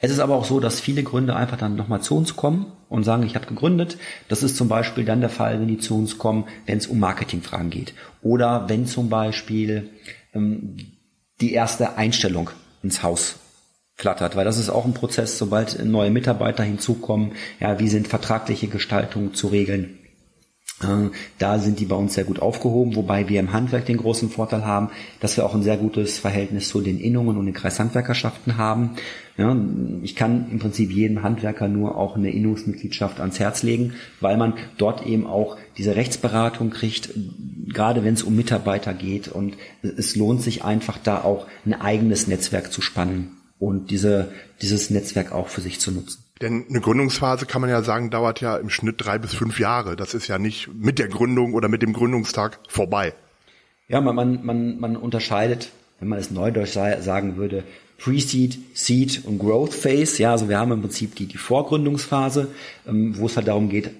Es 0.00 0.10
ist 0.10 0.18
aber 0.18 0.34
auch 0.34 0.44
so, 0.44 0.60
dass 0.60 0.80
viele 0.80 1.02
Gründer 1.02 1.36
einfach 1.36 1.56
dann 1.56 1.76
nochmal 1.76 2.02
zu 2.02 2.16
uns 2.16 2.36
kommen 2.36 2.72
und 2.88 3.04
sagen, 3.04 3.22
ich 3.24 3.34
habe 3.34 3.46
gegründet. 3.46 3.98
Das 4.28 4.42
ist 4.42 4.56
zum 4.56 4.68
Beispiel 4.68 5.04
dann 5.04 5.20
der 5.20 5.30
Fall, 5.30 5.60
wenn 5.60 5.68
die 5.68 5.78
zu 5.78 5.96
uns 5.96 6.18
kommen, 6.18 6.44
wenn 6.66 6.78
es 6.78 6.86
um 6.86 6.98
Marketingfragen 6.98 7.70
geht. 7.70 7.94
Oder 8.22 8.68
wenn 8.68 8.86
zum 8.86 9.08
Beispiel 9.08 9.90
ähm, 10.34 10.76
die 11.40 11.52
erste 11.52 11.96
Einstellung 11.96 12.50
ins 12.82 13.02
Haus 13.02 13.36
flattert, 13.94 14.36
weil 14.36 14.44
das 14.44 14.58
ist 14.58 14.68
auch 14.68 14.84
ein 14.84 14.94
Prozess, 14.94 15.38
sobald 15.38 15.82
neue 15.84 16.10
Mitarbeiter 16.10 16.62
hinzukommen, 16.62 17.32
ja, 17.60 17.78
wie 17.78 17.88
sind 17.88 18.08
vertragliche 18.08 18.68
Gestaltungen 18.68 19.32
zu 19.34 19.48
regeln, 19.48 19.98
da 21.38 21.58
sind 21.58 21.80
die 21.80 21.86
bei 21.86 21.96
uns 21.96 22.12
sehr 22.14 22.24
gut 22.24 22.42
aufgehoben, 22.42 22.96
wobei 22.96 23.30
wir 23.30 23.40
im 23.40 23.54
Handwerk 23.54 23.86
den 23.86 23.96
großen 23.96 24.28
Vorteil 24.28 24.66
haben, 24.66 24.90
dass 25.20 25.38
wir 25.38 25.46
auch 25.46 25.54
ein 25.54 25.62
sehr 25.62 25.78
gutes 25.78 26.18
Verhältnis 26.18 26.68
zu 26.68 26.82
den 26.82 27.00
Innungen 27.00 27.38
und 27.38 27.46
den 27.46 27.54
Kreishandwerkerschaften 27.54 28.58
haben. 28.58 28.90
Ja, 29.38 29.56
ich 30.02 30.16
kann 30.16 30.50
im 30.50 30.58
Prinzip 30.58 30.90
jedem 30.90 31.22
Handwerker 31.22 31.68
nur 31.68 31.96
auch 31.96 32.16
eine 32.16 32.30
Innungsmitgliedschaft 32.30 33.20
ans 33.20 33.38
Herz 33.38 33.62
legen, 33.62 33.94
weil 34.20 34.36
man 34.36 34.52
dort 34.76 35.06
eben 35.06 35.26
auch 35.26 35.56
diese 35.78 35.96
Rechtsberatung 35.96 36.68
kriegt, 36.68 37.08
gerade 37.68 38.04
wenn 38.04 38.14
es 38.14 38.22
um 38.22 38.36
Mitarbeiter 38.36 38.92
geht. 38.92 39.28
Und 39.28 39.56
es 39.82 40.14
lohnt 40.14 40.42
sich 40.42 40.62
einfach 40.62 40.98
da 41.02 41.22
auch 41.22 41.46
ein 41.64 41.74
eigenes 41.74 42.26
Netzwerk 42.26 42.70
zu 42.70 42.82
spannen 42.82 43.30
und 43.58 43.90
diese, 43.90 44.32
dieses 44.62 44.90
Netzwerk 44.90 45.32
auch 45.32 45.48
für 45.48 45.60
sich 45.60 45.80
zu 45.80 45.90
nutzen. 45.90 46.22
Denn 46.42 46.66
eine 46.68 46.80
Gründungsphase 46.80 47.46
kann 47.46 47.62
man 47.62 47.70
ja 47.70 47.82
sagen, 47.82 48.10
dauert 48.10 48.40
ja 48.40 48.56
im 48.56 48.68
Schnitt 48.68 48.96
drei 48.98 49.18
bis 49.18 49.34
fünf 49.34 49.58
Jahre. 49.58 49.96
Das 49.96 50.12
ist 50.12 50.28
ja 50.28 50.38
nicht 50.38 50.68
mit 50.74 50.98
der 50.98 51.08
Gründung 51.08 51.54
oder 51.54 51.68
mit 51.68 51.80
dem 51.80 51.94
Gründungstag 51.94 52.58
vorbei. 52.68 53.14
Ja, 53.88 54.00
man, 54.00 54.14
man, 54.14 54.44
man, 54.44 54.78
man 54.78 54.96
unterscheidet, 54.96 55.70
wenn 55.98 56.08
man 56.08 56.18
es 56.18 56.30
neudeutsch 56.30 56.72
sagen 56.74 57.36
würde, 57.36 57.64
Pre-Seed, 57.98 58.58
Seed 58.74 59.24
und 59.24 59.38
Growth 59.38 59.72
Phase. 59.72 60.22
Ja, 60.22 60.32
also 60.32 60.50
wir 60.50 60.58
haben 60.58 60.72
im 60.72 60.82
Prinzip 60.82 61.14
die, 61.14 61.26
die 61.26 61.38
Vorgründungsphase, 61.38 62.48
ähm, 62.86 63.14
wo 63.16 63.26
es 63.26 63.36
halt 63.36 63.48
darum 63.48 63.70
geht, 63.70 63.90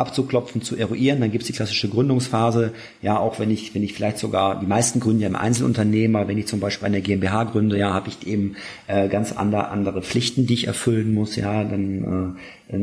abzuklopfen, 0.00 0.62
zu 0.62 0.76
eruieren. 0.76 1.20
Dann 1.20 1.30
gibt 1.30 1.42
es 1.42 1.46
die 1.46 1.52
klassische 1.52 1.88
Gründungsphase. 1.88 2.72
Ja, 3.02 3.18
auch 3.18 3.38
wenn 3.38 3.50
ich, 3.50 3.74
wenn 3.74 3.82
ich 3.82 3.92
vielleicht 3.92 4.18
sogar, 4.18 4.58
die 4.58 4.66
meisten 4.66 5.00
gründen 5.00 5.20
ja 5.20 5.28
im 5.28 5.36
Einzelunternehmer, 5.36 6.26
wenn 6.26 6.38
ich 6.38 6.46
zum 6.46 6.60
Beispiel 6.60 6.86
eine 6.86 7.00
GmbH 7.00 7.44
gründe, 7.44 7.78
ja, 7.78 7.92
habe 7.92 8.08
ich 8.08 8.26
eben 8.26 8.56
äh, 8.86 9.08
ganz 9.08 9.32
andere, 9.32 9.68
andere 9.68 10.02
Pflichten, 10.02 10.46
die 10.46 10.54
ich 10.54 10.66
erfüllen 10.66 11.14
muss. 11.14 11.36
Ja, 11.36 11.62
dann, 11.62 12.36
äh, 12.70 12.78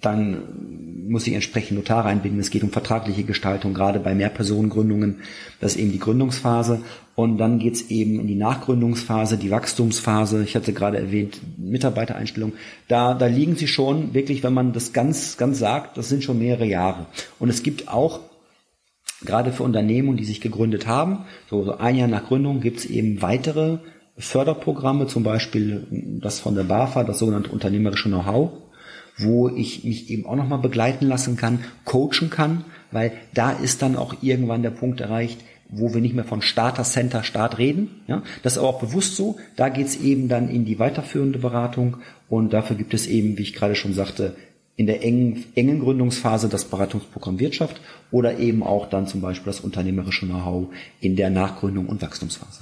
dann 0.00 0.42
muss 1.08 1.26
ich 1.26 1.34
entsprechend 1.34 1.78
Notare 1.78 2.08
einbinden. 2.08 2.40
Es 2.40 2.50
geht 2.50 2.64
um 2.64 2.70
vertragliche 2.70 3.24
Gestaltung, 3.24 3.74
gerade 3.74 4.00
bei 4.00 4.14
Mehrpersonengründungen. 4.14 5.20
Das 5.60 5.74
ist 5.74 5.80
eben 5.80 5.92
die 5.92 5.98
Gründungsphase. 5.98 6.80
Und 7.16 7.38
dann 7.38 7.58
geht's 7.58 7.88
eben 7.88 8.20
in 8.20 8.26
die 8.26 8.34
Nachgründungsphase, 8.36 9.38
die 9.38 9.50
Wachstumsphase. 9.50 10.44
Ich 10.44 10.54
hatte 10.54 10.74
gerade 10.74 10.98
erwähnt, 10.98 11.40
Mitarbeitereinstellung. 11.56 12.52
Da, 12.88 13.14
da 13.14 13.26
liegen 13.26 13.56
sie 13.56 13.68
schon 13.68 14.12
wirklich, 14.12 14.42
wenn 14.42 14.52
man 14.52 14.74
das 14.74 14.92
ganz, 14.92 15.38
ganz 15.38 15.58
sagt, 15.58 15.96
das 15.96 16.10
sind 16.10 16.22
schon 16.22 16.38
mehrere 16.38 16.66
Jahre. 16.66 17.06
Und 17.38 17.48
es 17.48 17.62
gibt 17.62 17.88
auch 17.88 18.20
gerade 19.24 19.50
für 19.50 19.62
Unternehmen, 19.62 20.18
die 20.18 20.26
sich 20.26 20.42
gegründet 20.42 20.86
haben, 20.86 21.24
so, 21.48 21.64
so 21.64 21.78
ein 21.78 21.96
Jahr 21.96 22.06
nach 22.06 22.26
Gründung 22.26 22.60
gibt's 22.60 22.84
eben 22.84 23.22
weitere 23.22 23.78
Förderprogramme, 24.18 25.06
zum 25.06 25.22
Beispiel 25.22 25.86
das 26.20 26.38
von 26.38 26.54
der 26.54 26.64
BAFA, 26.64 27.02
das 27.02 27.18
sogenannte 27.18 27.50
unternehmerische 27.50 28.10
Know-how, 28.10 28.50
wo 29.16 29.48
ich 29.48 29.84
mich 29.84 30.10
eben 30.10 30.26
auch 30.26 30.36
nochmal 30.36 30.58
begleiten 30.58 31.06
lassen 31.06 31.36
kann, 31.36 31.60
coachen 31.86 32.28
kann, 32.28 32.64
weil 32.92 33.12
da 33.32 33.52
ist 33.52 33.80
dann 33.80 33.96
auch 33.96 34.16
irgendwann 34.20 34.62
der 34.62 34.70
Punkt 34.70 35.00
erreicht, 35.00 35.40
wo 35.68 35.92
wir 35.92 36.00
nicht 36.00 36.14
mehr 36.14 36.24
von 36.24 36.42
Starter 36.42 36.84
Center 36.84 37.22
Start 37.22 37.58
reden. 37.58 38.02
Ja, 38.06 38.22
das 38.42 38.54
ist 38.54 38.58
aber 38.58 38.68
auch 38.68 38.80
bewusst 38.80 39.16
so. 39.16 39.36
Da 39.56 39.68
geht's 39.68 39.96
eben 39.96 40.28
dann 40.28 40.48
in 40.48 40.64
die 40.64 40.78
weiterführende 40.78 41.38
Beratung 41.38 41.98
und 42.28 42.52
dafür 42.52 42.76
gibt 42.76 42.94
es 42.94 43.06
eben, 43.06 43.38
wie 43.38 43.42
ich 43.42 43.54
gerade 43.54 43.74
schon 43.74 43.94
sagte, 43.94 44.36
in 44.76 44.86
der 44.86 45.02
engen, 45.02 45.44
engen 45.54 45.80
Gründungsphase 45.80 46.48
das 46.48 46.66
Beratungsprogramm 46.66 47.38
Wirtschaft 47.38 47.80
oder 48.10 48.38
eben 48.38 48.62
auch 48.62 48.88
dann 48.88 49.06
zum 49.06 49.22
Beispiel 49.22 49.46
das 49.46 49.60
unternehmerische 49.60 50.26
Know-how 50.26 50.68
in 51.00 51.16
der 51.16 51.30
Nachgründung 51.30 51.86
und 51.86 52.02
Wachstumsphase. 52.02 52.60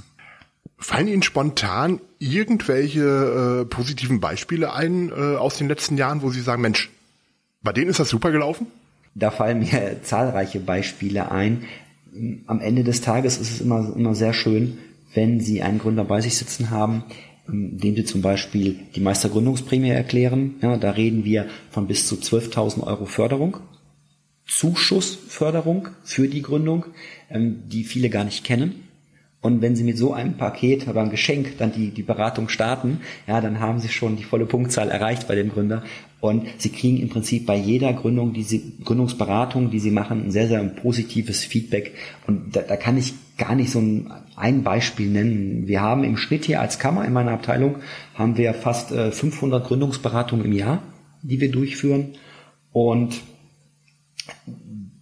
Fallen 0.79 1.09
Ihnen 1.09 1.23
spontan 1.23 2.01
irgendwelche 2.19 3.63
äh, 3.63 3.65
positiven 3.65 4.21
Beispiele 4.21 4.73
ein 4.73 5.09
äh, 5.11 5.37
aus 5.37 5.59
den 5.59 5.69
letzten 5.69 5.97
Jahren, 5.97 6.23
wo 6.23 6.31
Sie 6.31 6.41
sagen, 6.41 6.63
Mensch, 6.63 6.91
bei 7.63 7.73
denen 7.73 7.91
ist 7.91 8.01
das 8.01 8.11
super 8.11 8.31
gelaufen? 8.31 8.67
Da 9.15 9.31
fallen 9.31 9.61
mir 9.61 10.03
zahlreiche 10.03 10.61
Beispiele 10.61 11.31
ein 11.31 11.65
am 12.47 12.61
Ende 12.61 12.85
des 12.85 13.01
Tages 13.01 13.39
ist 13.39 13.51
es 13.51 13.61
immer, 13.61 13.95
immer 13.97 14.15
sehr 14.15 14.33
schön, 14.33 14.79
wenn 15.15 15.41
Sie 15.41 15.63
einen 15.63 15.79
Gründer 15.79 16.05
bei 16.05 16.21
sich 16.21 16.37
sitzen 16.37 16.71
haben, 16.71 17.05
ähm, 17.49 17.79
dem 17.79 17.95
Sie 17.97 18.05
zum 18.05 18.23
Beispiel 18.23 18.81
die 18.95 19.01
Meistergründungsprämie 19.01 19.91
erklären. 19.91 20.57
Ja, 20.63 20.77
da 20.77 20.91
reden 20.91 21.25
wir 21.25 21.47
von 21.71 21.87
bis 21.87 22.07
zu 22.07 22.17
12.000 22.17 22.83
Euro 22.85 23.07
Förderung. 23.07 23.59
Zuschussförderung 24.47 25.89
für 26.03 26.29
die 26.29 26.43
Gründung, 26.43 26.87
ähm, 27.31 27.63
die 27.67 27.85
viele 27.85 28.11
gar 28.11 28.25
nicht 28.25 28.45
kennen. 28.45 28.84
Und 29.45 29.61
wenn 29.61 29.77
Sie 29.77 29.85
mit 29.85 29.99
so 29.99 30.15
einem 30.15 30.39
Paket 30.39 30.89
oder 30.89 31.03
einem 31.03 31.11
Geschenk 31.11 31.59
dann 31.59 31.71
die, 31.71 31.91
die 31.91 32.03
Beratung 32.03 32.49
starten, 32.49 33.01
ja, 33.27 33.43
dann 33.43 33.61
haben 33.61 33.79
Sie 33.79 33.91
schon 33.91 34.17
die 34.17 34.25
volle 34.25 34.47
Punktzahl 34.47 34.89
erreicht 34.89 35.29
bei 35.29 35.35
dem 35.35 35.51
Gründer. 35.51 35.85
Und 36.19 36.47
Sie 36.57 36.71
kriegen 36.71 36.97
im 36.97 37.11
Prinzip 37.11 37.45
bei 37.45 37.55
jeder 37.55 37.93
Gründung, 37.93 38.33
die 38.33 38.43
Sie, 38.43 38.73
Gründungsberatung, 38.83 39.71
die 39.71 39.81
Sie 39.81 39.91
machen, 39.91 40.25
ein 40.25 40.31
sehr, 40.31 40.49
sehr 40.49 40.65
positives 40.65 41.45
Feedback. 41.45 41.93
Und 42.27 42.57
da, 42.57 42.63
da 42.63 42.77
kann 42.77 42.97
ich 42.97 43.13
gar 43.37 43.55
nicht 43.55 43.71
so 43.71 43.81
ein, 43.81 44.11
ein 44.35 44.63
Beispiel 44.63 45.11
nennen. 45.11 45.69
Wir 45.69 45.83
haben 45.83 46.05
im 46.05 46.17
Schnitt 46.17 46.47
hier 46.47 46.63
als 46.63 46.79
Kammer 46.79 47.05
in 47.05 47.13
meiner 47.13 47.33
Abteilung 47.33 47.77
haben 48.15 48.39
wir 48.39 48.55
fast 48.55 48.93
äh, 48.93 49.13
500 49.13 49.63
Gründungsberatungen 49.63 50.47
im 50.47 50.53
Jahr, 50.53 50.83
die 51.21 51.43
wir 51.43 51.53
durchführen. 51.53 52.15
Und 52.73 53.21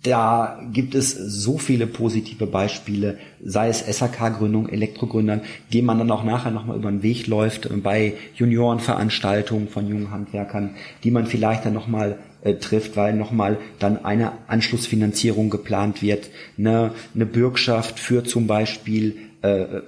da 0.02 0.60
gibt 0.72 0.96
es 0.96 1.12
so 1.12 1.58
viele 1.58 1.86
positive 1.86 2.46
Beispiele, 2.46 3.18
sei 3.42 3.68
es 3.68 3.86
SAK-Gründung, 3.86 4.68
Elektrogründern, 4.68 5.42
die 5.72 5.80
man 5.80 5.98
dann 5.98 6.10
auch 6.10 6.24
nachher 6.24 6.50
nochmal 6.50 6.76
über 6.76 6.90
den 6.90 7.04
Weg 7.04 7.28
läuft 7.28 7.68
bei 7.82 8.14
Juniorenveranstaltungen 8.34 9.68
von 9.68 9.88
jungen 9.88 10.10
Handwerkern, 10.10 10.74
die 11.04 11.12
man 11.12 11.26
vielleicht 11.26 11.64
dann 11.66 11.74
nochmal 11.74 12.18
äh, 12.42 12.54
trifft, 12.54 12.96
weil 12.96 13.14
nochmal 13.14 13.58
dann 13.78 14.04
eine 14.04 14.32
Anschlussfinanzierung 14.48 15.50
geplant 15.50 16.02
wird, 16.02 16.30
eine, 16.58 16.92
eine 17.14 17.26
Bürgschaft 17.26 18.00
für 18.00 18.24
zum 18.24 18.48
Beispiel 18.48 19.16
äh, 19.42 19.82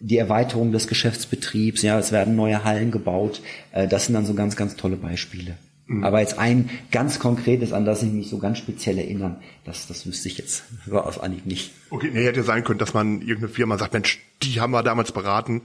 die 0.00 0.18
Erweiterung 0.18 0.72
des 0.72 0.88
Geschäftsbetriebs, 0.88 1.82
ja, 1.82 1.98
es 1.98 2.10
werden 2.10 2.34
neue 2.34 2.64
Hallen 2.64 2.90
gebaut. 2.90 3.40
Äh, 3.70 3.86
das 3.86 4.06
sind 4.06 4.14
dann 4.14 4.26
so 4.26 4.34
ganz, 4.34 4.56
ganz 4.56 4.74
tolle 4.74 4.96
Beispiele. 4.96 5.56
Mhm. 5.90 6.04
Aber 6.04 6.20
jetzt 6.20 6.38
ein 6.38 6.70
ganz 6.92 7.18
konkretes, 7.18 7.72
an 7.72 7.84
das 7.84 8.04
ich 8.04 8.12
mich 8.12 8.30
so 8.30 8.38
ganz 8.38 8.58
speziell 8.58 8.96
erinnern, 8.96 9.38
das, 9.64 9.88
das 9.88 10.06
wüsste 10.06 10.28
ich 10.28 10.38
jetzt 10.38 10.62
so 10.86 11.00
aus 11.00 11.18
Anhieb 11.18 11.46
nicht. 11.46 11.72
Okay, 11.90 12.10
nee, 12.12 12.24
hätte 12.24 12.44
sein 12.44 12.62
können, 12.62 12.78
dass 12.78 12.94
man 12.94 13.20
irgendeine 13.20 13.48
Firma 13.48 13.76
sagt, 13.76 13.92
Mensch, 13.92 14.20
die 14.42 14.60
haben 14.60 14.70
wir 14.70 14.84
damals 14.84 15.10
beraten, 15.10 15.62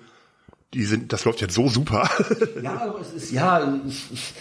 die 0.74 0.84
sind, 0.84 1.14
das 1.14 1.26
läuft 1.26 1.42
jetzt 1.42 1.54
so 1.54 1.70
super. 1.70 2.10
ja, 2.64 2.96
es 3.00 3.14
ist, 3.14 3.32
ja, 3.32 3.80
es 3.88 4.12
ist, 4.12 4.34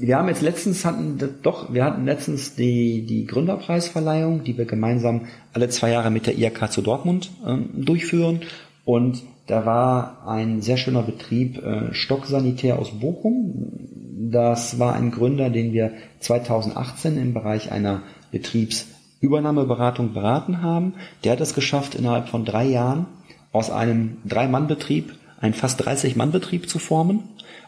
wir 0.00 0.16
haben 0.16 0.28
jetzt 0.28 0.40
letztens 0.40 0.86
hatten, 0.86 1.18
doch, 1.42 1.72
wir 1.72 1.84
hatten 1.84 2.06
letztens 2.06 2.54
die, 2.54 3.04
die 3.04 3.26
Gründerpreisverleihung, 3.26 4.42
die 4.42 4.56
wir 4.56 4.64
gemeinsam 4.64 5.26
alle 5.52 5.68
zwei 5.68 5.90
Jahre 5.90 6.10
mit 6.10 6.26
der 6.26 6.38
IAK 6.38 6.72
zu 6.72 6.80
Dortmund 6.80 7.30
ähm, 7.46 7.68
durchführen. 7.74 8.40
Und 8.86 9.22
da 9.46 9.66
war 9.66 10.26
ein 10.26 10.62
sehr 10.62 10.76
schöner 10.78 11.02
Betrieb, 11.02 11.62
äh, 11.62 11.92
Stocksanitär 11.92 12.78
aus 12.78 12.98
Bochum. 12.98 13.95
Das 14.18 14.78
war 14.78 14.94
ein 14.94 15.10
Gründer, 15.10 15.50
den 15.50 15.74
wir 15.74 15.92
2018 16.20 17.18
im 17.18 17.34
Bereich 17.34 17.70
einer 17.70 18.02
Betriebsübernahmeberatung 18.30 20.14
beraten 20.14 20.62
haben. 20.62 20.94
Der 21.22 21.32
hat 21.32 21.40
es 21.42 21.52
geschafft, 21.52 21.94
innerhalb 21.94 22.30
von 22.30 22.46
drei 22.46 22.64
Jahren 22.64 23.04
aus 23.52 23.70
einem 23.70 24.16
Drei-Mann-Betrieb 24.24 25.12
einen 25.38 25.52
fast 25.52 25.86
30-Mann-Betrieb 25.86 26.66
zu 26.66 26.78
formen. 26.78 27.24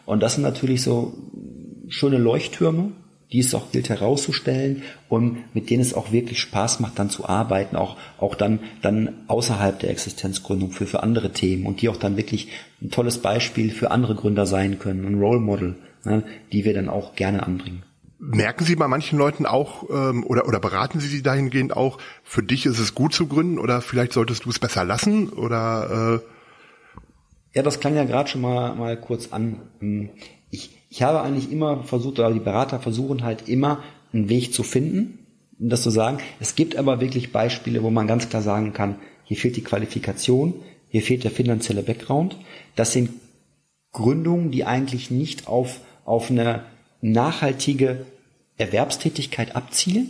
Und 0.07 0.23
das 0.23 0.33
sind 0.33 0.41
natürlich 0.41 0.81
so 0.81 1.13
schöne 1.87 2.17
Leuchttürme, 2.17 2.93
die 3.31 3.39
es 3.39 3.53
auch 3.53 3.71
gilt 3.71 3.89
herauszustellen 3.89 4.81
und 5.07 5.37
mit 5.53 5.69
denen 5.69 5.83
es 5.83 5.93
auch 5.93 6.11
wirklich 6.11 6.39
Spaß 6.39 6.79
macht, 6.79 6.97
dann 6.97 7.11
zu 7.11 7.29
arbeiten, 7.29 7.75
auch, 7.75 7.95
auch 8.17 8.33
dann, 8.33 8.59
dann 8.81 9.13
außerhalb 9.27 9.77
der 9.77 9.91
Existenzgründung 9.91 10.71
für, 10.71 10.87
für 10.87 11.03
andere 11.03 11.31
Themen 11.31 11.67
und 11.67 11.83
die 11.83 11.89
auch 11.89 11.97
dann 11.97 12.17
wirklich 12.17 12.47
ein 12.81 12.89
tolles 12.89 13.19
Beispiel 13.19 13.69
für 13.69 13.91
andere 13.91 14.15
Gründer 14.15 14.47
sein 14.47 14.79
können, 14.79 15.05
ein 15.05 15.19
Role 15.19 15.39
Model, 15.39 15.75
die 16.51 16.65
wir 16.65 16.73
dann 16.73 16.89
auch 16.89 17.15
gerne 17.15 17.43
anbringen. 17.43 17.83
Merken 18.21 18.65
Sie 18.65 18.75
bei 18.75 18.87
manchen 18.87 19.17
Leuten 19.17 19.45
auch 19.45 19.89
ähm, 19.89 20.25
oder, 20.25 20.45
oder 20.45 20.59
beraten 20.59 20.99
Sie 20.99 21.07
sie 21.07 21.23
dahingehend 21.23 21.75
auch, 21.75 21.99
für 22.23 22.43
dich 22.43 22.65
ist 22.65 22.79
es 22.79 22.93
gut 22.93 23.13
zu 23.13 23.27
gründen 23.27 23.57
oder 23.57 23.81
vielleicht 23.81 24.11
solltest 24.11 24.43
du 24.43 24.49
es 24.49 24.59
besser 24.59 24.83
lassen 24.83 25.29
oder 25.29 26.19
äh 26.21 27.55
Ja, 27.55 27.63
das 27.63 27.79
klang 27.79 27.95
ja 27.95 28.03
gerade 28.03 28.29
schon 28.29 28.41
mal, 28.41 28.75
mal 28.75 28.99
kurz 28.99 29.31
an. 29.31 29.61
Hm, 29.79 30.09
ich, 30.51 30.85
ich 30.89 31.01
habe 31.01 31.21
eigentlich 31.21 31.49
immer 31.49 31.83
versucht, 31.83 32.19
oder 32.19 32.31
die 32.31 32.41
Berater 32.41 32.79
versuchen 32.79 33.23
halt 33.23 33.47
immer, 33.47 33.83
einen 34.11 34.27
Weg 34.27 34.53
zu 34.53 34.63
finden, 34.63 35.19
um 35.57 35.69
das 35.69 35.83
zu 35.83 35.89
sagen. 35.89 36.17
Es 36.41 36.55
gibt 36.55 36.75
aber 36.75 36.99
wirklich 36.99 37.31
Beispiele, 37.31 37.83
wo 37.83 37.89
man 37.89 38.07
ganz 38.07 38.27
klar 38.27 38.41
sagen 38.41 38.73
kann, 38.73 38.95
hier 39.23 39.37
fehlt 39.37 39.55
die 39.55 39.63
Qualifikation, 39.63 40.55
hier 40.89 41.03
fehlt 41.03 41.23
der 41.23 41.31
finanzielle 41.31 41.83
Background. 41.83 42.35
Das 42.75 42.91
sind 42.91 43.11
Gründungen, 43.91 44.51
die 44.51 44.65
eigentlich 44.65 45.09
nicht 45.09 45.47
auf, 45.47 45.79
auf 46.09 46.31
eine 46.31 46.63
nachhaltige 47.01 48.05
Erwerbstätigkeit 48.57 49.55
abzielen. 49.55 50.09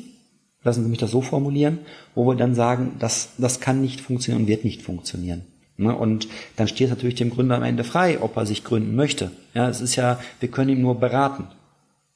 Lassen 0.64 0.84
Sie 0.84 0.90
mich 0.90 1.00
das 1.00 1.12
so 1.12 1.22
formulieren, 1.22 1.80
wo 2.16 2.26
wir 2.26 2.36
dann 2.36 2.56
sagen, 2.56 2.94
das, 3.00 3.30
das 3.38 3.60
kann 3.60 3.82
nicht 3.82 4.02
funktionieren 4.02 4.44
und 4.44 4.48
wird 4.48 4.64
nicht 4.64 4.82
funktionieren. 4.82 5.44
Ne? 5.78 5.96
Und 5.96 6.28
dann 6.56 6.68
steht 6.68 6.88
es 6.88 6.90
natürlich 6.90 7.16
dem 7.16 7.30
Gründer 7.30 7.56
am 7.56 7.64
Ende 7.64 7.84
frei, 7.84 8.22
ob 8.22 8.36
er 8.38 8.46
sich 8.46 8.64
gründen 8.64 8.96
möchte. 8.96 9.32
Ja, 9.54 9.70
es 9.70 9.82
ist 9.82 9.96
ja, 9.96 10.20
wir 10.40 10.50
können 10.50 10.70
ihm 10.70 10.82
nur 10.82 11.00
beraten. 11.00 11.48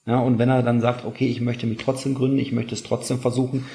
Ja, 0.05 0.19
und 0.19 0.39
wenn 0.39 0.49
er 0.49 0.63
dann 0.63 0.81
sagt, 0.81 1.05
okay, 1.05 1.27
ich 1.27 1.39
möchte 1.39 1.67
mich 1.67 1.77
trotzdem 1.77 2.15
gründen, 2.15 2.39
ich 2.39 2.51
möchte 2.51 2.75
es 2.75 2.83
trotzdem 2.83 3.19
versuchen, 3.19 3.65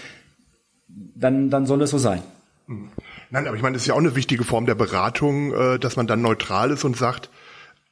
dann, 0.89 1.49
dann 1.49 1.67
soll 1.67 1.81
es 1.83 1.91
so 1.91 1.99
sein. 1.99 2.23
Mhm. 2.67 2.91
Nein, 3.31 3.47
aber 3.47 3.57
ich 3.57 3.63
meine, 3.63 3.75
das 3.75 3.83
ist 3.83 3.89
ja 3.89 3.95
auch 3.95 3.99
eine 3.99 4.17
wichtige 4.17 4.45
Form 4.45 4.65
der 4.65 4.75
Beratung, 4.75 5.53
äh, 5.53 5.79
dass 5.79 5.97
man 5.97 6.07
dann 6.07 6.23
neutral 6.23 6.71
ist 6.71 6.85
und 6.85 6.97
sagt, 6.97 7.31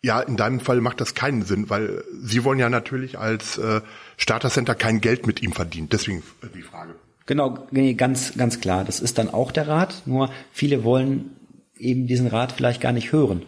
ja, 0.02 0.20
in 0.20 0.36
deinem 0.36 0.60
Fall 0.60 0.80
macht 0.80 1.00
das 1.00 1.14
keinen 1.14 1.42
Sinn, 1.42 1.68
weil 1.68 2.04
Sie 2.22 2.44
wollen 2.44 2.58
ja 2.58 2.68
natürlich 2.68 3.18
als 3.18 3.58
äh, 3.58 3.80
Starter 4.16 4.50
Center 4.50 4.74
kein 4.74 5.00
Geld 5.00 5.26
mit 5.26 5.42
ihm 5.42 5.52
verdienen. 5.52 5.88
Deswegen 5.90 6.22
die 6.54 6.62
Frage. 6.62 6.94
Genau, 7.26 7.66
ganz, 7.96 8.34
ganz 8.36 8.60
klar. 8.60 8.84
Das 8.84 9.00
ist 9.00 9.18
dann 9.18 9.28
auch 9.28 9.50
der 9.50 9.66
Rat. 9.66 10.02
Nur 10.06 10.30
viele 10.52 10.84
wollen 10.84 11.36
eben 11.76 12.06
diesen 12.06 12.28
Rat 12.28 12.52
vielleicht 12.52 12.80
gar 12.80 12.92
nicht 12.92 13.10
hören. 13.12 13.42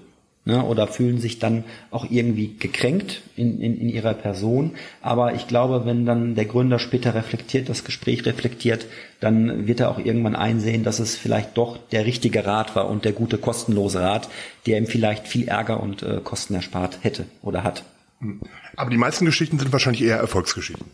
Ne, 0.48 0.64
oder 0.64 0.86
fühlen 0.86 1.20
sich 1.20 1.38
dann 1.38 1.64
auch 1.90 2.10
irgendwie 2.10 2.56
gekränkt 2.56 3.20
in, 3.36 3.60
in, 3.60 3.78
in 3.78 3.90
ihrer 3.90 4.14
Person. 4.14 4.76
Aber 5.02 5.34
ich 5.34 5.46
glaube, 5.46 5.84
wenn 5.84 6.06
dann 6.06 6.36
der 6.36 6.46
Gründer 6.46 6.78
später 6.78 7.14
reflektiert, 7.14 7.68
das 7.68 7.84
Gespräch 7.84 8.24
reflektiert, 8.24 8.86
dann 9.20 9.66
wird 9.66 9.80
er 9.80 9.90
auch 9.90 9.98
irgendwann 9.98 10.34
einsehen, 10.34 10.84
dass 10.84 11.00
es 11.00 11.18
vielleicht 11.18 11.58
doch 11.58 11.76
der 11.92 12.06
richtige 12.06 12.46
Rat 12.46 12.74
war 12.74 12.88
und 12.88 13.04
der 13.04 13.12
gute 13.12 13.36
kostenlose 13.36 14.00
Rat, 14.00 14.30
der 14.64 14.78
ihm 14.78 14.86
vielleicht 14.86 15.28
viel 15.28 15.48
Ärger 15.48 15.82
und 15.82 16.02
äh, 16.02 16.22
Kosten 16.24 16.54
erspart 16.54 17.00
hätte 17.02 17.26
oder 17.42 17.62
hat. 17.62 17.84
Hm. 18.20 18.40
Aber 18.74 18.88
die 18.88 18.96
meisten 18.96 19.26
Geschichten 19.26 19.58
sind 19.58 19.70
wahrscheinlich 19.70 20.02
eher 20.02 20.16
Erfolgsgeschichten. 20.16 20.86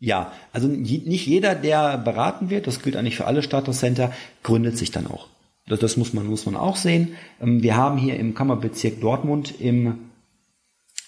Ja, 0.00 0.32
also 0.54 0.68
nicht 0.68 1.26
jeder, 1.26 1.54
der 1.54 1.98
beraten 1.98 2.48
wird, 2.48 2.66
das 2.66 2.80
gilt 2.80 2.96
eigentlich 2.96 3.16
für 3.16 3.26
alle 3.26 3.42
Status 3.42 3.80
Center, 3.80 4.10
gründet 4.42 4.78
sich 4.78 4.90
dann 4.90 5.06
auch. 5.06 5.28
Das, 5.66 5.80
das 5.80 5.96
muss 5.96 6.12
man, 6.12 6.26
muss 6.26 6.46
man 6.46 6.56
auch 6.56 6.76
sehen. 6.76 7.14
Ähm, 7.40 7.62
wir 7.62 7.76
haben 7.76 7.98
hier 7.98 8.18
im 8.18 8.34
Kammerbezirk 8.34 9.00
Dortmund 9.00 9.60
im 9.60 10.10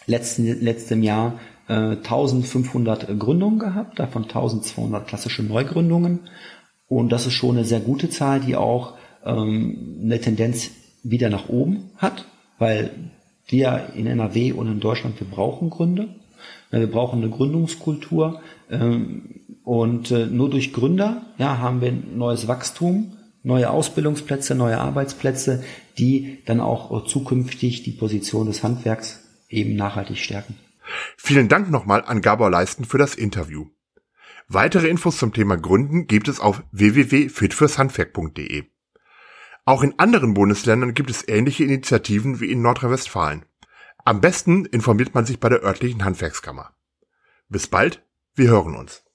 letzten, 0.06 0.46
letzten 0.60 1.02
Jahr 1.02 1.38
äh, 1.68 1.96
1500 1.96 3.18
Gründungen 3.18 3.58
gehabt, 3.58 3.98
davon 3.98 4.24
1200 4.24 5.06
klassische 5.06 5.42
Neugründungen. 5.42 6.20
Und 6.88 7.10
das 7.10 7.26
ist 7.26 7.34
schon 7.34 7.56
eine 7.56 7.64
sehr 7.64 7.80
gute 7.80 8.08
Zahl, 8.08 8.40
die 8.40 8.56
auch 8.56 8.94
ähm, 9.24 10.00
eine 10.02 10.20
Tendenz 10.20 10.70
wieder 11.02 11.30
nach 11.30 11.48
oben 11.48 11.90
hat, 11.96 12.24
weil 12.58 12.90
wir 13.48 13.90
in 13.94 14.06
NRW 14.06 14.52
und 14.52 14.68
in 14.68 14.80
Deutschland, 14.80 15.20
wir 15.20 15.26
brauchen 15.28 15.70
Gründe. 15.70 16.08
Wir 16.70 16.90
brauchen 16.90 17.22
eine 17.22 17.30
Gründungskultur. 17.30 18.40
Ähm, 18.70 19.40
und 19.64 20.10
äh, 20.10 20.26
nur 20.26 20.48
durch 20.48 20.72
Gründer 20.72 21.22
ja, 21.38 21.58
haben 21.58 21.80
wir 21.80 21.92
neues 21.92 22.48
Wachstum 22.48 23.15
neue 23.46 23.70
Ausbildungsplätze, 23.70 24.56
neue 24.56 24.78
Arbeitsplätze, 24.78 25.62
die 25.98 26.42
dann 26.46 26.60
auch 26.60 27.06
zukünftig 27.06 27.84
die 27.84 27.92
Position 27.92 28.48
des 28.48 28.64
Handwerks 28.64 29.22
eben 29.48 29.76
nachhaltig 29.76 30.18
stärken. 30.18 30.56
Vielen 31.16 31.48
Dank 31.48 31.70
nochmal 31.70 32.04
an 32.04 32.22
Gabor 32.22 32.50
Leisten 32.50 32.84
für 32.84 32.98
das 32.98 33.14
Interview. 33.14 33.66
Weitere 34.48 34.88
Infos 34.88 35.18
zum 35.18 35.32
Thema 35.32 35.56
Gründen 35.56 36.08
gibt 36.08 36.26
es 36.26 36.40
auf 36.40 36.64
www.fitfürshandwerk.de. 36.72 38.64
Auch 39.64 39.82
in 39.84 39.98
anderen 39.98 40.34
Bundesländern 40.34 40.94
gibt 40.94 41.10
es 41.10 41.26
ähnliche 41.28 41.64
Initiativen 41.64 42.40
wie 42.40 42.50
in 42.50 42.62
Nordrhein-Westfalen. 42.62 43.44
Am 44.04 44.20
besten 44.20 44.64
informiert 44.64 45.14
man 45.14 45.24
sich 45.24 45.38
bei 45.38 45.48
der 45.48 45.62
örtlichen 45.62 46.04
Handwerkskammer. 46.04 46.72
Bis 47.48 47.68
bald, 47.68 48.04
wir 48.34 48.48
hören 48.50 48.74
uns. 48.74 49.05